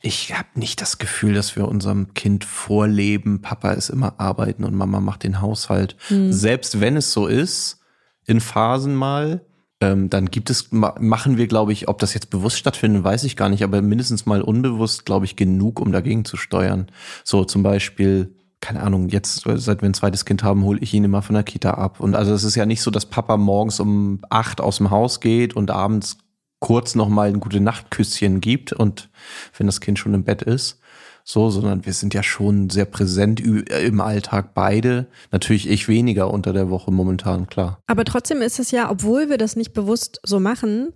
[0.00, 4.74] ich habe nicht das Gefühl, dass wir unserem Kind vorleben, Papa ist immer arbeiten und
[4.74, 5.96] Mama macht den Haushalt.
[6.32, 7.80] Selbst wenn es so ist,
[8.26, 9.44] in Phasen mal,
[9.80, 13.24] ähm, dann gibt es, ma machen wir, glaube ich, ob das jetzt bewusst stattfindet, weiß
[13.24, 16.88] ich gar nicht, aber mindestens mal unbewusst, glaube ich, genug, um dagegen zu steuern.
[17.24, 21.04] So zum Beispiel, keine Ahnung, jetzt, seit wir ein zweites Kind haben, hole ich ihn
[21.04, 22.00] immer von der Kita ab.
[22.00, 25.20] Und also es ist ja nicht so, dass Papa morgens um acht aus dem Haus
[25.20, 26.18] geht und abends
[26.58, 29.08] kurz noch mal ein gute Nachtküsschen gibt und
[29.56, 30.78] wenn das Kind schon im Bett ist.
[31.24, 35.06] So, sondern wir sind ja schon sehr präsent ü- im Alltag beide.
[35.30, 37.78] Natürlich ich weniger unter der Woche momentan, klar.
[37.86, 40.92] Aber trotzdem ist es ja, obwohl wir das nicht bewusst so machen,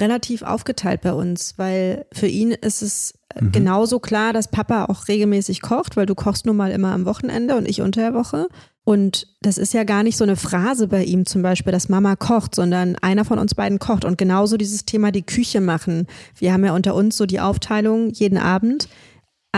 [0.00, 3.52] relativ aufgeteilt bei uns, weil für ihn ist es äh, Mhm.
[3.52, 7.56] genauso klar, dass Papa auch regelmäßig kocht, weil du kochst nun mal immer am Wochenende
[7.56, 8.46] und ich unter der Woche.
[8.84, 12.16] Und das ist ja gar nicht so eine Phrase bei ihm zum Beispiel, dass Mama
[12.16, 14.04] kocht, sondern einer von uns beiden kocht.
[14.06, 16.06] Und genauso dieses Thema die Küche machen.
[16.36, 18.88] Wir haben ja unter uns so die Aufteilung jeden Abend.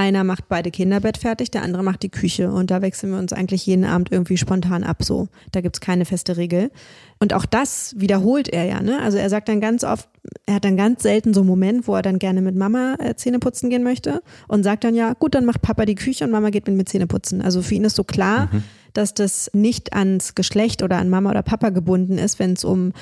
[0.01, 2.51] Einer macht beide Kinderbett fertig, der andere macht die Küche.
[2.51, 5.05] Und da wechseln wir uns eigentlich jeden Abend irgendwie spontan ab.
[5.05, 6.71] So, da gibt's keine feste Regel.
[7.19, 8.81] Und auch das wiederholt er ja.
[8.81, 8.99] Ne?
[9.03, 10.09] Also er sagt dann ganz oft,
[10.47, 13.15] er hat dann ganz selten so einen Moment, wo er dann gerne mit Mama äh,
[13.15, 16.31] Zähne putzen gehen möchte und sagt dann ja, gut, dann macht Papa die Küche und
[16.31, 17.43] Mama geht mit mir Zähne putzen.
[17.43, 18.65] Also für ihn ist so klar, mhm.
[18.95, 22.95] dass das nicht ans Geschlecht oder an Mama oder Papa gebunden ist, wenn es um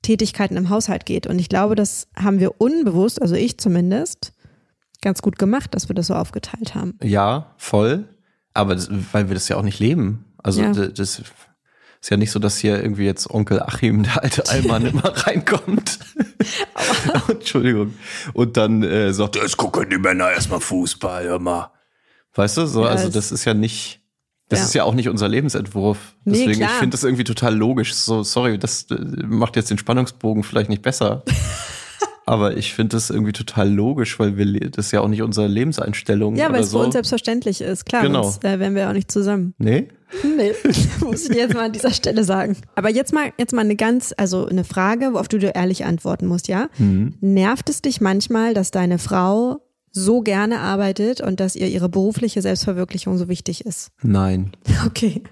[0.00, 1.26] Tätigkeiten im Haushalt geht.
[1.26, 4.32] Und ich glaube, das haben wir unbewusst, also ich zumindest,
[5.00, 6.98] ganz gut gemacht, dass wir das so aufgeteilt haben.
[7.02, 8.08] Ja, voll.
[8.54, 10.24] Aber das, weil wir das ja auch nicht leben.
[10.42, 10.72] Also ja.
[10.72, 11.22] das
[12.00, 15.98] ist ja nicht so, dass hier irgendwie jetzt Onkel Achim, der alte Allmann, immer reinkommt.
[17.28, 17.94] Entschuldigung.
[18.32, 21.70] Und dann äh, sagt, jetzt gucken die Männer erstmal Fußball, hör mal.
[22.34, 24.00] Weißt du, so, ja, also das ist ja nicht,
[24.48, 24.64] das ja.
[24.64, 26.14] ist ja auch nicht unser Lebensentwurf.
[26.24, 27.94] Deswegen, nee, ich finde das irgendwie total logisch.
[27.94, 28.94] So, sorry, das äh,
[29.26, 31.22] macht jetzt den Spannungsbogen vielleicht nicht besser.
[32.30, 35.48] Aber ich finde das irgendwie total logisch, weil wir das ist ja auch nicht unsere
[35.48, 36.36] Lebenseinstellung.
[36.36, 36.78] Ja, weil es so.
[36.78, 37.86] für uns selbstverständlich ist.
[37.86, 38.22] Klar, genau.
[38.22, 39.52] sonst äh, wären wir auch nicht zusammen.
[39.58, 39.88] Nee?
[40.36, 40.52] Nee,
[41.00, 42.56] muss ich dir jetzt mal an dieser Stelle sagen.
[42.76, 46.28] Aber jetzt mal, jetzt mal eine ganz, also eine Frage, auf die du ehrlich antworten
[46.28, 46.68] musst, ja?
[46.78, 47.14] Mhm.
[47.20, 52.42] Nervt es dich manchmal, dass deine Frau so gerne arbeitet und dass ihr ihre berufliche
[52.42, 53.90] Selbstverwirklichung so wichtig ist?
[54.02, 54.52] Nein.
[54.86, 55.24] Okay.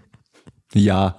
[0.75, 1.17] Ja.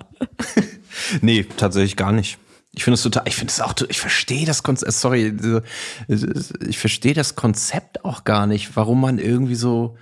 [1.22, 2.38] nee, tatsächlich gar nicht.
[2.74, 5.34] Ich finde es total, ich finde es auch, ich verstehe das Konzept, sorry,
[6.68, 9.98] ich verstehe das Konzept auch gar nicht, warum man irgendwie so,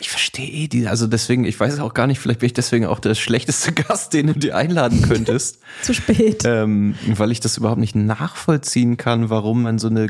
[0.00, 2.86] ich verstehe eh die, also deswegen, ich weiß auch gar nicht, vielleicht bin ich deswegen
[2.86, 5.60] auch der schlechteste Gast, den du dir einladen könntest.
[5.82, 6.42] Zu spät.
[6.44, 10.08] Ähm, weil ich das überhaupt nicht nachvollziehen kann, warum man so eine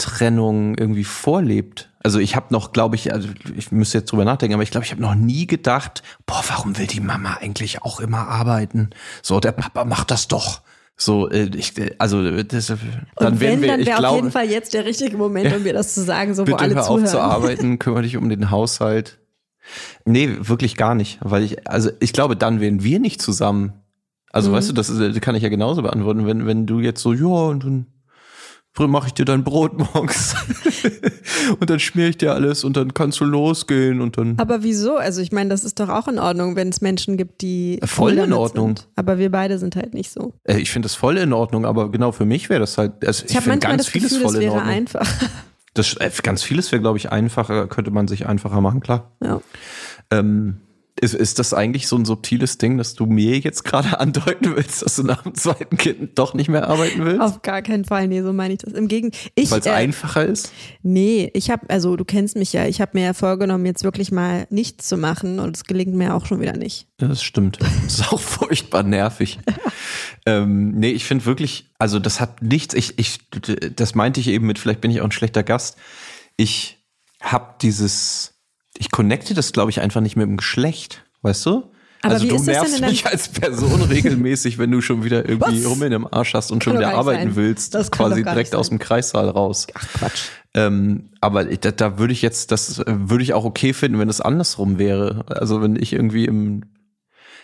[0.00, 1.90] Geschlechtertrennung irgendwie vorlebt.
[2.02, 4.84] Also ich habe noch, glaube ich, also ich müsste jetzt drüber nachdenken, aber ich glaube,
[4.84, 8.90] ich habe noch nie gedacht, boah, warum will die Mama eigentlich auch immer arbeiten?
[9.22, 10.62] So, der Papa macht das doch.
[10.96, 14.48] So, äh, ich, äh, also das, dann Und wenn, wir, dann wäre auf jeden Fall
[14.50, 17.04] jetzt der richtige Moment, um mir das zu sagen, so bitte wo alle hör zuhören.
[17.04, 19.18] auf zu arbeiten, kümmere dich um den Haushalt.
[20.04, 23.74] Nee, wirklich gar nicht, weil ich, also ich glaube, dann wären wir nicht zusammen.
[24.32, 24.54] Also mhm.
[24.54, 27.12] weißt du, das, ist, das kann ich ja genauso beantworten, wenn wenn du jetzt so,
[27.12, 27.86] ja und dann
[28.78, 30.34] mache ich dir dein Brot morgens
[31.60, 34.38] und dann schmier ich dir alles und dann kannst du losgehen und dann.
[34.38, 34.96] Aber wieso?
[34.96, 38.18] Also ich meine, das ist doch auch in Ordnung, wenn es Menschen gibt, die voll
[38.18, 38.76] in Ordnung.
[38.76, 38.88] Sind.
[38.96, 40.34] Aber wir beide sind halt nicht so.
[40.44, 43.04] Äh, ich finde das voll in Ordnung, aber genau für mich wäre das halt.
[43.06, 44.68] Also ich, ich finde ganz das vieles Gefühl, voll in Ordnung.
[44.68, 45.06] Einfach.
[45.74, 49.12] Das äh, ganz vieles wäre, glaube ich, einfacher, könnte man sich einfacher machen, klar.
[49.22, 49.40] Ja.
[50.10, 50.60] Ähm,
[51.00, 54.82] ist, ist das eigentlich so ein subtiles Ding, dass du mir jetzt gerade andeuten willst,
[54.82, 57.20] dass du nach dem zweiten Kind doch nicht mehr arbeiten willst?
[57.20, 58.74] Auf gar keinen Fall, nee, so meine ich das.
[58.74, 59.30] Im Gegenteil.
[59.36, 60.52] Weil es äh, einfacher ist?
[60.82, 64.12] Nee, ich habe, also du kennst mich ja, ich habe mir ja vorgenommen, jetzt wirklich
[64.12, 66.86] mal nichts zu machen und es gelingt mir auch schon wieder nicht.
[67.00, 67.58] Ja, das stimmt.
[67.90, 69.40] Das ist auch furchtbar nervig.
[70.26, 73.18] ähm, nee, ich finde wirklich, also das hat nichts, ich, ich,
[73.74, 75.76] das meinte ich eben mit, vielleicht bin ich auch ein schlechter Gast.
[76.36, 76.78] Ich
[77.20, 78.39] habe dieses
[78.80, 81.70] ich connecte das, glaube ich, einfach nicht mit dem Geschlecht, weißt du?
[82.02, 85.90] Aber also du nervst mich als Person regelmäßig, wenn du schon wieder irgendwie rum in
[85.90, 87.36] dem Arsch hast und schon wieder arbeiten sein.
[87.36, 89.66] willst, das quasi direkt aus dem Kreissaal raus.
[89.74, 90.22] Ach Quatsch.
[90.54, 94.22] Ähm, aber da, da würde ich jetzt, das würde ich auch okay finden, wenn es
[94.22, 95.26] andersrum wäre.
[95.28, 96.62] Also wenn ich irgendwie im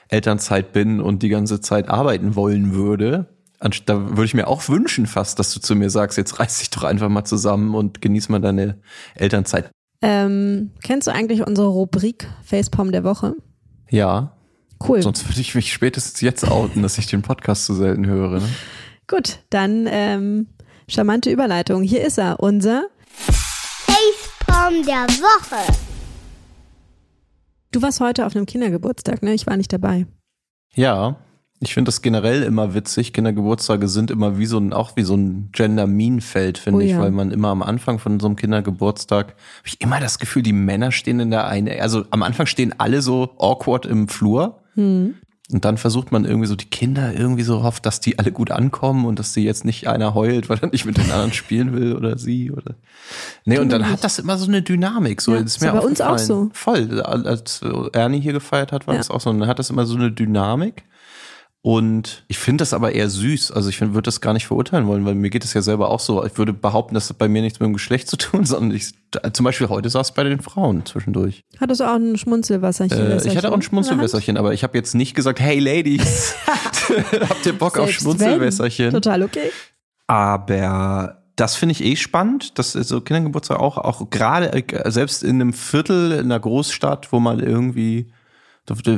[0.08, 3.28] Elternzeit bin und die ganze Zeit arbeiten wollen würde,
[3.84, 6.70] da würde ich mir auch wünschen fast, dass du zu mir sagst, jetzt reiß dich
[6.70, 8.80] doch einfach mal zusammen und genieß mal deine
[9.14, 9.70] Elternzeit.
[10.02, 13.34] Ähm, kennst du eigentlich unsere Rubrik Facepalm der Woche?
[13.90, 14.36] Ja.
[14.86, 15.00] Cool.
[15.02, 18.40] Sonst würde ich mich spätestens jetzt outen, dass ich den Podcast zu selten höre.
[18.40, 18.48] Ne?
[19.06, 20.48] Gut, dann ähm,
[20.88, 21.82] charmante Überleitung.
[21.82, 25.72] Hier ist er, unser Facepalm der Woche.
[27.72, 29.32] Du warst heute auf einem Kindergeburtstag, ne?
[29.32, 30.06] Ich war nicht dabei.
[30.74, 31.16] Ja,
[31.66, 33.12] ich finde das generell immer witzig.
[33.12, 37.00] Kindergeburtstage sind immer wie so ein, auch wie so ein Gender-Minenfeld, finde oh, ich, ja.
[37.00, 40.52] weil man immer am Anfang von so einem Kindergeburtstag, habe ich immer das Gefühl, die
[40.52, 44.60] Männer stehen in der eine, also am Anfang stehen alle so awkward im Flur.
[44.74, 45.14] Hm.
[45.52, 48.50] Und dann versucht man irgendwie so die Kinder irgendwie so hofft, dass die alle gut
[48.50, 51.72] ankommen und dass sie jetzt nicht einer heult, weil er nicht mit den anderen spielen
[51.72, 52.74] will oder sie oder.
[53.44, 55.20] Nee, und dann hat das immer so eine Dynamik.
[55.20, 56.50] So, ja, ist mir bei uns auch so.
[56.52, 57.00] Voll.
[57.00, 57.60] Als
[57.92, 58.98] Ernie hier gefeiert hat, war ja.
[58.98, 59.30] das auch so.
[59.30, 60.84] Und dann hat das immer so eine Dynamik.
[61.66, 63.50] Und ich finde das aber eher süß.
[63.50, 65.98] Also ich würde das gar nicht verurteilen wollen, weil mir geht es ja selber auch
[65.98, 66.24] so.
[66.24, 68.92] Ich würde behaupten, dass das bei mir nichts mit dem Geschlecht zu tun, sondern ich,
[69.32, 71.42] zum Beispiel heute saß es bei den Frauen zwischendurch.
[71.58, 73.10] Hattest du auch ein Schmunzelwasserchen?
[73.10, 77.44] Äh, ich hatte auch ein Schmunzelwässerchen, aber ich habe jetzt nicht gesagt, hey Ladies, habt
[77.44, 78.86] ihr Bock Selbst auf Schmunzelwässerchen?
[78.86, 78.92] Wenn.
[78.92, 79.50] Total okay.
[80.06, 85.40] Aber das finde ich eh spannend, dass so Kindergeburtstag auch, auch gerade äh, selbst in
[85.40, 88.12] einem Viertel in einer Großstadt, wo man irgendwie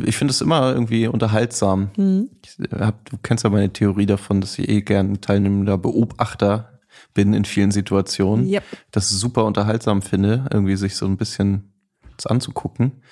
[0.07, 1.91] Ich finde es immer irgendwie unterhaltsam.
[1.97, 2.31] Mhm.
[2.79, 6.81] Hab, du kennst ja meine Theorie davon, dass ich eh gern teilnehmender Beobachter
[7.15, 8.49] bin in vielen Situationen.
[8.49, 8.65] Yep.
[8.91, 11.73] Das super unterhaltsam finde, irgendwie sich so ein bisschen
[12.25, 13.03] anzugucken.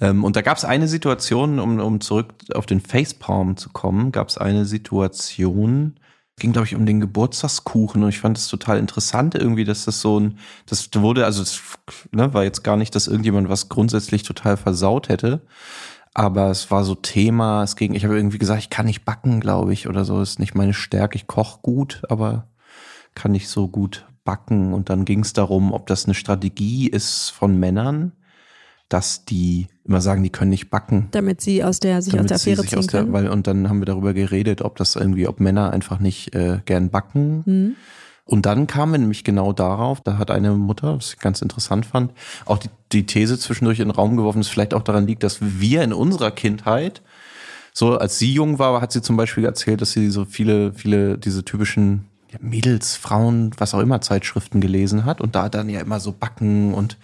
[0.00, 4.12] Ähm, und da gab es eine Situation, um, um zurück auf den Facepalm zu kommen,
[4.12, 5.98] gab es eine Situation,
[6.38, 8.02] ging, glaube ich, um den Geburtstagskuchen.
[8.02, 11.60] Und ich fand es total interessant irgendwie, dass das so ein, das wurde, also es
[12.12, 15.40] ne, war jetzt gar nicht, dass irgendjemand was grundsätzlich total versaut hätte,
[16.12, 19.40] aber es war so Thema, es ging, ich habe irgendwie gesagt, ich kann nicht backen,
[19.40, 22.48] glaube ich, oder so, ist nicht meine Stärke, ich koche gut, aber
[23.14, 24.74] kann nicht so gut backen.
[24.74, 28.12] Und dann ging es darum, ob das eine Strategie ist von Männern,
[28.88, 31.08] dass die immer sagen, die können nicht backen.
[31.10, 33.12] Damit sie aus der sich aus der Affäre ziehen aus der, können.
[33.12, 36.60] Weil, und dann haben wir darüber geredet, ob das irgendwie, ob Männer einfach nicht äh,
[36.64, 37.42] gern backen.
[37.44, 37.76] Mhm.
[38.24, 41.86] Und dann kamen wir nämlich genau darauf, da hat eine Mutter, was ich ganz interessant
[41.86, 42.12] fand,
[42.44, 45.38] auch die, die These zwischendurch in den Raum geworfen, dass vielleicht auch daran liegt, dass
[45.40, 47.02] wir in unserer Kindheit,
[47.72, 51.18] so als sie jung war, hat sie zum Beispiel erzählt, dass sie so viele, viele
[51.18, 52.06] diese typischen
[52.40, 56.74] Mädels, Frauen, was auch immer Zeitschriften gelesen hat und da dann ja immer so Backen
[56.74, 56.98] und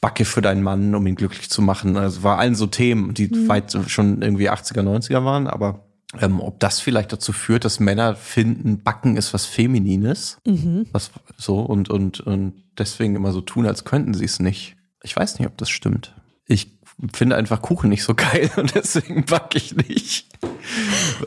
[0.00, 1.96] Backe für deinen Mann, um ihn glücklich zu machen.
[1.96, 3.48] Also war allen so Themen, die mhm.
[3.48, 5.84] weit schon irgendwie 80er, 90er waren, aber
[6.20, 10.86] ähm, ob das vielleicht dazu führt, dass Männer finden, Backen ist was Feminines, mhm.
[10.92, 14.76] was so und, und, und deswegen immer so tun, als könnten sie es nicht.
[15.02, 16.14] Ich weiß nicht, ob das stimmt.
[16.46, 16.78] Ich
[17.12, 20.28] finde einfach Kuchen nicht so geil und deswegen backe ich nicht.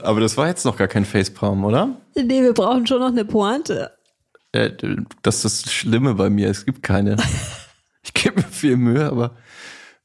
[0.02, 1.96] Aber das war jetzt noch gar kein Facepalm, oder?
[2.16, 3.92] Nee, wir brauchen schon noch eine Pointe.
[4.52, 4.72] Äh,
[5.22, 7.18] das ist das Schlimme bei mir, es gibt keine.
[8.04, 9.36] Ich gebe mir viel Mühe, aber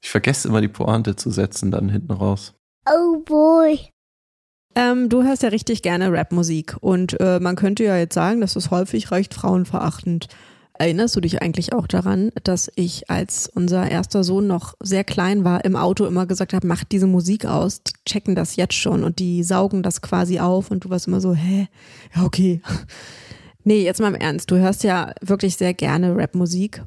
[0.02, 2.54] ich vergesse immer die Pointe zu setzen dann hinten raus.
[2.88, 3.90] Oh boy.
[4.74, 8.56] Ähm, du hörst ja richtig gerne Rapmusik und äh, man könnte ja jetzt sagen, dass
[8.56, 10.28] es häufig recht frauenverachtend.
[10.78, 15.42] Erinnerst du dich eigentlich auch daran, dass ich, als unser erster Sohn noch sehr klein
[15.44, 19.02] war, im Auto immer gesagt habe, mach diese Musik aus, die checken das jetzt schon
[19.02, 21.68] und die saugen das quasi auf und du warst immer so, hä?
[22.14, 22.60] Ja, okay.
[23.68, 26.84] Nee, jetzt mal im Ernst, du hörst ja wirklich sehr gerne Rapmusik.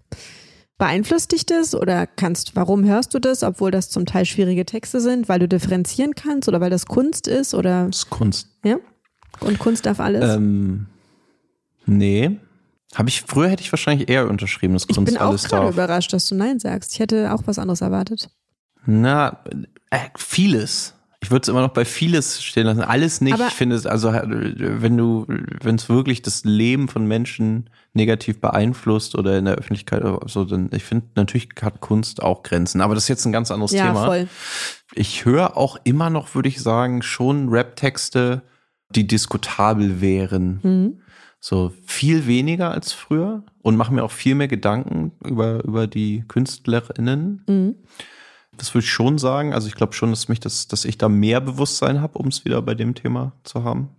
[0.79, 5.01] Beeinflusst dich das oder kannst, warum hörst du das, obwohl das zum Teil schwierige Texte
[5.01, 7.87] sind, weil du differenzieren kannst oder weil das Kunst ist oder?
[7.87, 8.47] Das ist Kunst.
[8.63, 8.77] Ja.
[9.41, 10.35] Und Kunst darf alles?
[10.35, 10.85] Ähm,
[11.85, 12.39] nee.
[12.95, 15.35] Habe ich, früher hätte ich wahrscheinlich eher unterschrieben, dass Kunst alles darf.
[15.35, 16.93] Ich bin auch gerade überrascht, dass du Nein sagst.
[16.93, 18.29] Ich hätte auch was anderes erwartet.
[18.85, 19.43] Na,
[19.91, 20.93] äh, vieles.
[21.21, 22.81] Ich würde es immer noch bei vieles stehen lassen.
[22.81, 23.33] Alles nicht.
[23.33, 28.39] Aber ich finde es, also wenn du, wenn es wirklich das Leben von Menschen negativ
[28.39, 32.79] beeinflusst oder in der Öffentlichkeit so, dann ich finde natürlich hat Kunst auch Grenzen.
[32.79, 34.05] Aber das ist jetzt ein ganz anderes ja, Thema.
[34.05, 34.27] Voll.
[34.93, 38.41] Ich höre auch immer noch, würde ich sagen, schon Rap-Texte,
[38.89, 40.59] die diskutabel wären.
[40.63, 41.01] Mhm.
[41.41, 46.23] So viel weniger als früher und mache mir auch viel mehr Gedanken über, über die
[46.27, 47.43] KünstlerInnen.
[47.47, 47.75] Mhm.
[48.59, 49.53] Das würde ich schon sagen.
[49.53, 52.43] Also ich glaube schon, dass mich das, dass ich da mehr Bewusstsein habe, um es
[52.43, 53.89] wieder bei dem Thema zu haben.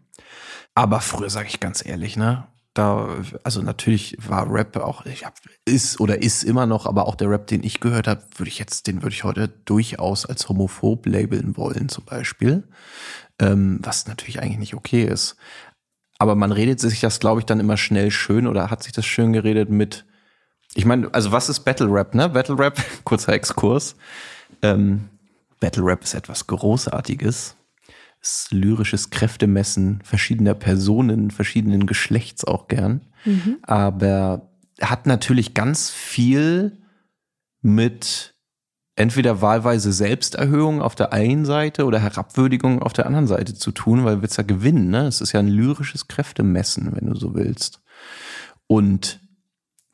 [0.74, 2.46] Aber früher sage ich ganz ehrlich, ne?
[2.74, 3.08] Da,
[3.42, 7.28] also natürlich war Rap auch, ich hab, ist oder ist immer noch, aber auch der
[7.28, 11.04] Rap, den ich gehört habe, würde ich jetzt, den würde ich heute durchaus als homophob
[11.06, 12.68] labeln wollen, zum Beispiel.
[13.40, 15.36] Ähm, was natürlich eigentlich nicht okay ist.
[16.18, 19.06] Aber man redet sich das, glaube ich, dann immer schnell schön oder hat sich das
[19.06, 20.04] schön geredet mit,
[20.74, 22.28] ich meine, also was ist Battle Rap, ne?
[22.28, 23.96] Battle Rap, kurzer Exkurs.
[24.62, 25.08] Ähm,
[25.60, 27.56] Battle Rap ist etwas Großartiges.
[28.22, 33.00] Es ist lyrisches Kräftemessen verschiedener Personen, verschiedenen Geschlechts auch gern.
[33.24, 33.58] Mhm.
[33.62, 36.78] Aber hat natürlich ganz viel
[37.62, 38.34] mit
[38.96, 44.04] entweder wahlweise Selbsterhöhung auf der einen Seite oder Herabwürdigung auf der anderen Seite zu tun,
[44.04, 45.06] weil willst ja gewinnen, ne?
[45.06, 47.80] Es ist ja ein lyrisches Kräftemessen, wenn du so willst.
[48.66, 49.20] Und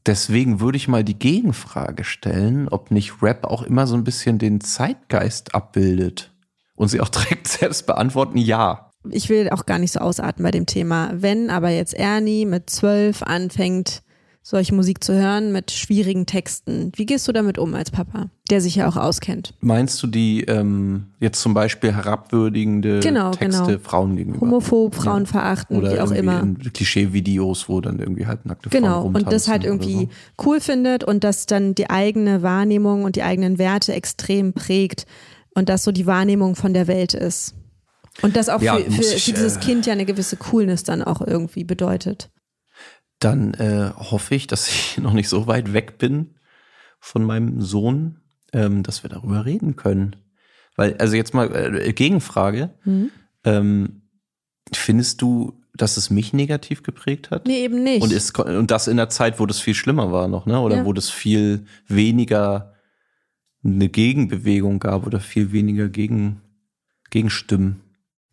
[0.06, 4.38] Deswegen würde ich mal die Gegenfrage stellen, ob nicht Rap auch immer so ein bisschen
[4.38, 6.32] den Zeitgeist abbildet.
[6.76, 8.92] Und sie auch direkt selbst beantworten, ja.
[9.10, 11.10] Ich will auch gar nicht so ausarten bei dem Thema.
[11.12, 14.02] Wenn aber jetzt Ernie mit zwölf anfängt,
[14.48, 16.92] solche Musik zu hören mit schwierigen Texten.
[16.94, 19.54] Wie gehst du damit um als Papa, der sich ja auch auskennt?
[19.58, 23.78] Meinst du die ähm, jetzt zum Beispiel herabwürdigende genau, Texte genau.
[23.80, 24.42] Frauen gegenüber?
[24.42, 25.30] Homophob, Frauen ja.
[25.30, 26.46] verachten, Oder wie auch immer.
[26.72, 29.00] Klischee-Videos, wo dann irgendwie halt nackte genau.
[29.00, 30.46] Frauen Genau, und das halt irgendwie so.
[30.46, 35.06] cool findet und das dann die eigene Wahrnehmung und die eigenen Werte extrem prägt
[35.56, 37.56] und das so die Wahrnehmung von der Welt ist.
[38.22, 40.84] Und das auch ja, für, für, ich, für dieses äh, Kind ja eine gewisse Coolness
[40.84, 42.30] dann auch irgendwie bedeutet
[43.18, 46.34] dann äh, hoffe ich, dass ich noch nicht so weit weg bin
[46.98, 48.20] von meinem Sohn,
[48.52, 50.16] ähm, dass wir darüber reden können.
[50.76, 52.74] Weil, also jetzt mal äh, Gegenfrage.
[52.84, 53.10] Mhm.
[53.44, 54.02] Ähm,
[54.72, 57.46] findest du, dass es mich negativ geprägt hat?
[57.46, 58.02] Nee, eben nicht.
[58.02, 60.60] Und, ist, und das in der Zeit, wo das viel schlimmer war noch, ne?
[60.60, 60.84] Oder ja.
[60.84, 62.74] wo das viel weniger
[63.64, 66.40] eine Gegenbewegung gab oder viel weniger Gegen,
[67.10, 67.82] Gegenstimmen.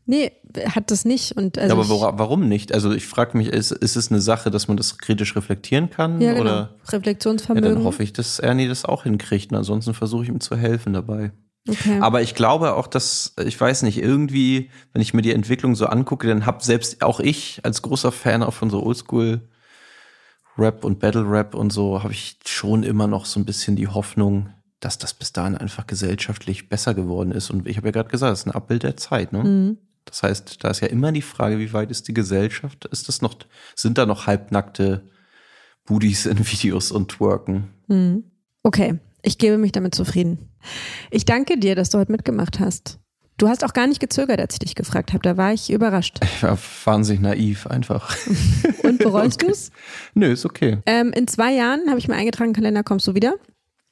[0.06, 0.32] Nee,
[0.68, 1.38] hat das nicht.
[1.38, 2.74] Und also ja, aber wora, warum nicht?
[2.74, 6.20] Also ich frage mich, ist, ist es eine Sache, dass man das kritisch reflektieren kann?
[6.20, 6.41] Ja, genau.
[6.41, 6.76] Oder?
[6.89, 7.70] Reflexionsvermögen.
[7.70, 9.51] Ja, dann hoffe ich, dass Ernie das auch hinkriegt.
[9.51, 11.32] Und ansonsten versuche ich ihm zu helfen dabei.
[11.70, 11.99] Okay.
[12.01, 15.86] Aber ich glaube auch, dass, ich weiß nicht, irgendwie, wenn ich mir die Entwicklung so
[15.86, 19.47] angucke, dann hab selbst auch ich als großer Fan auch von so Oldschool
[20.58, 23.88] Rap und Battle Rap und so, habe ich schon immer noch so ein bisschen die
[23.88, 24.49] Hoffnung,
[24.82, 27.49] dass das bis dahin einfach gesellschaftlich besser geworden ist.
[27.49, 29.43] Und ich habe ja gerade gesagt, es ist ein Abbild der Zeit, ne?
[29.43, 29.78] Mhm.
[30.06, 32.86] Das heißt, da ist ja immer die Frage, wie weit ist die Gesellschaft?
[32.86, 33.36] Ist das noch,
[33.76, 35.10] sind da noch halbnackte
[35.86, 37.70] Budis in Videos und twerken?
[37.88, 38.24] Mhm.
[38.64, 40.49] Okay, ich gebe mich damit zufrieden.
[41.12, 42.99] Ich danke dir, dass du heute mitgemacht hast.
[43.38, 45.24] Du hast auch gar nicht gezögert, als ich dich gefragt habe.
[45.24, 46.20] Da war ich überrascht.
[46.24, 48.16] Ich war wahnsinnig naiv einfach.
[48.84, 49.72] Und bereust du es?
[50.14, 50.78] Nö, ist okay.
[50.86, 53.34] Ähm, in zwei Jahren habe ich mir eingetragen, Kalender kommst du wieder.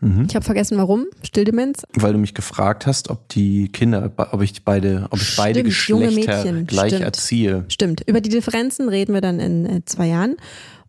[0.01, 0.25] Mhm.
[0.27, 1.05] Ich habe vergessen, warum.
[1.23, 1.83] Stilldemenz.
[1.93, 5.87] Weil du mich gefragt hast, ob die Kinder, ob ich beide, ob ich beide Stimmt,
[5.87, 7.05] junge Geschlechter Mädchen, gleich stimmt.
[7.05, 7.65] erziehe.
[7.67, 8.03] Stimmt.
[8.07, 10.35] Über die Differenzen reden wir dann in äh, zwei Jahren.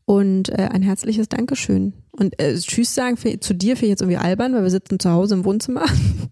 [0.04, 1.92] Und äh, ein herzliches Dankeschön.
[2.10, 4.98] Und äh, Tschüss sagen für, zu dir finde ich jetzt irgendwie albern, weil wir sitzen
[4.98, 5.84] zu Hause im Wohnzimmer.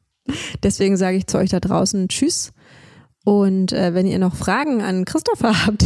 [0.62, 2.53] Deswegen sage ich zu euch da draußen Tschüss.
[3.24, 5.85] Und äh, wenn ihr noch Fragen an Christopher habt,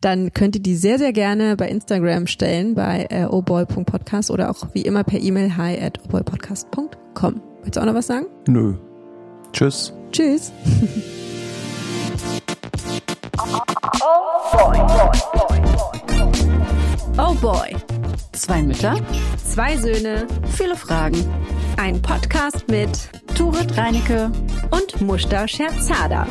[0.00, 4.68] dann könnt ihr die sehr, sehr gerne bei Instagram stellen, bei äh, oboy.podcast oder auch
[4.72, 7.40] wie immer per E-Mail hi at oboypodcast.com.
[7.62, 8.26] Willst du auch noch was sagen?
[8.48, 8.74] Nö.
[9.52, 9.92] Tschüss.
[10.10, 10.52] Tschüss.
[17.18, 17.76] Oh boy.
[18.32, 18.96] Zwei Mütter,
[19.36, 20.26] zwei Söhne,
[20.56, 21.24] viele Fragen.
[21.76, 22.88] Ein Podcast mit
[23.36, 24.30] Turit Reinecke
[24.70, 26.26] und Mushta Scherzada.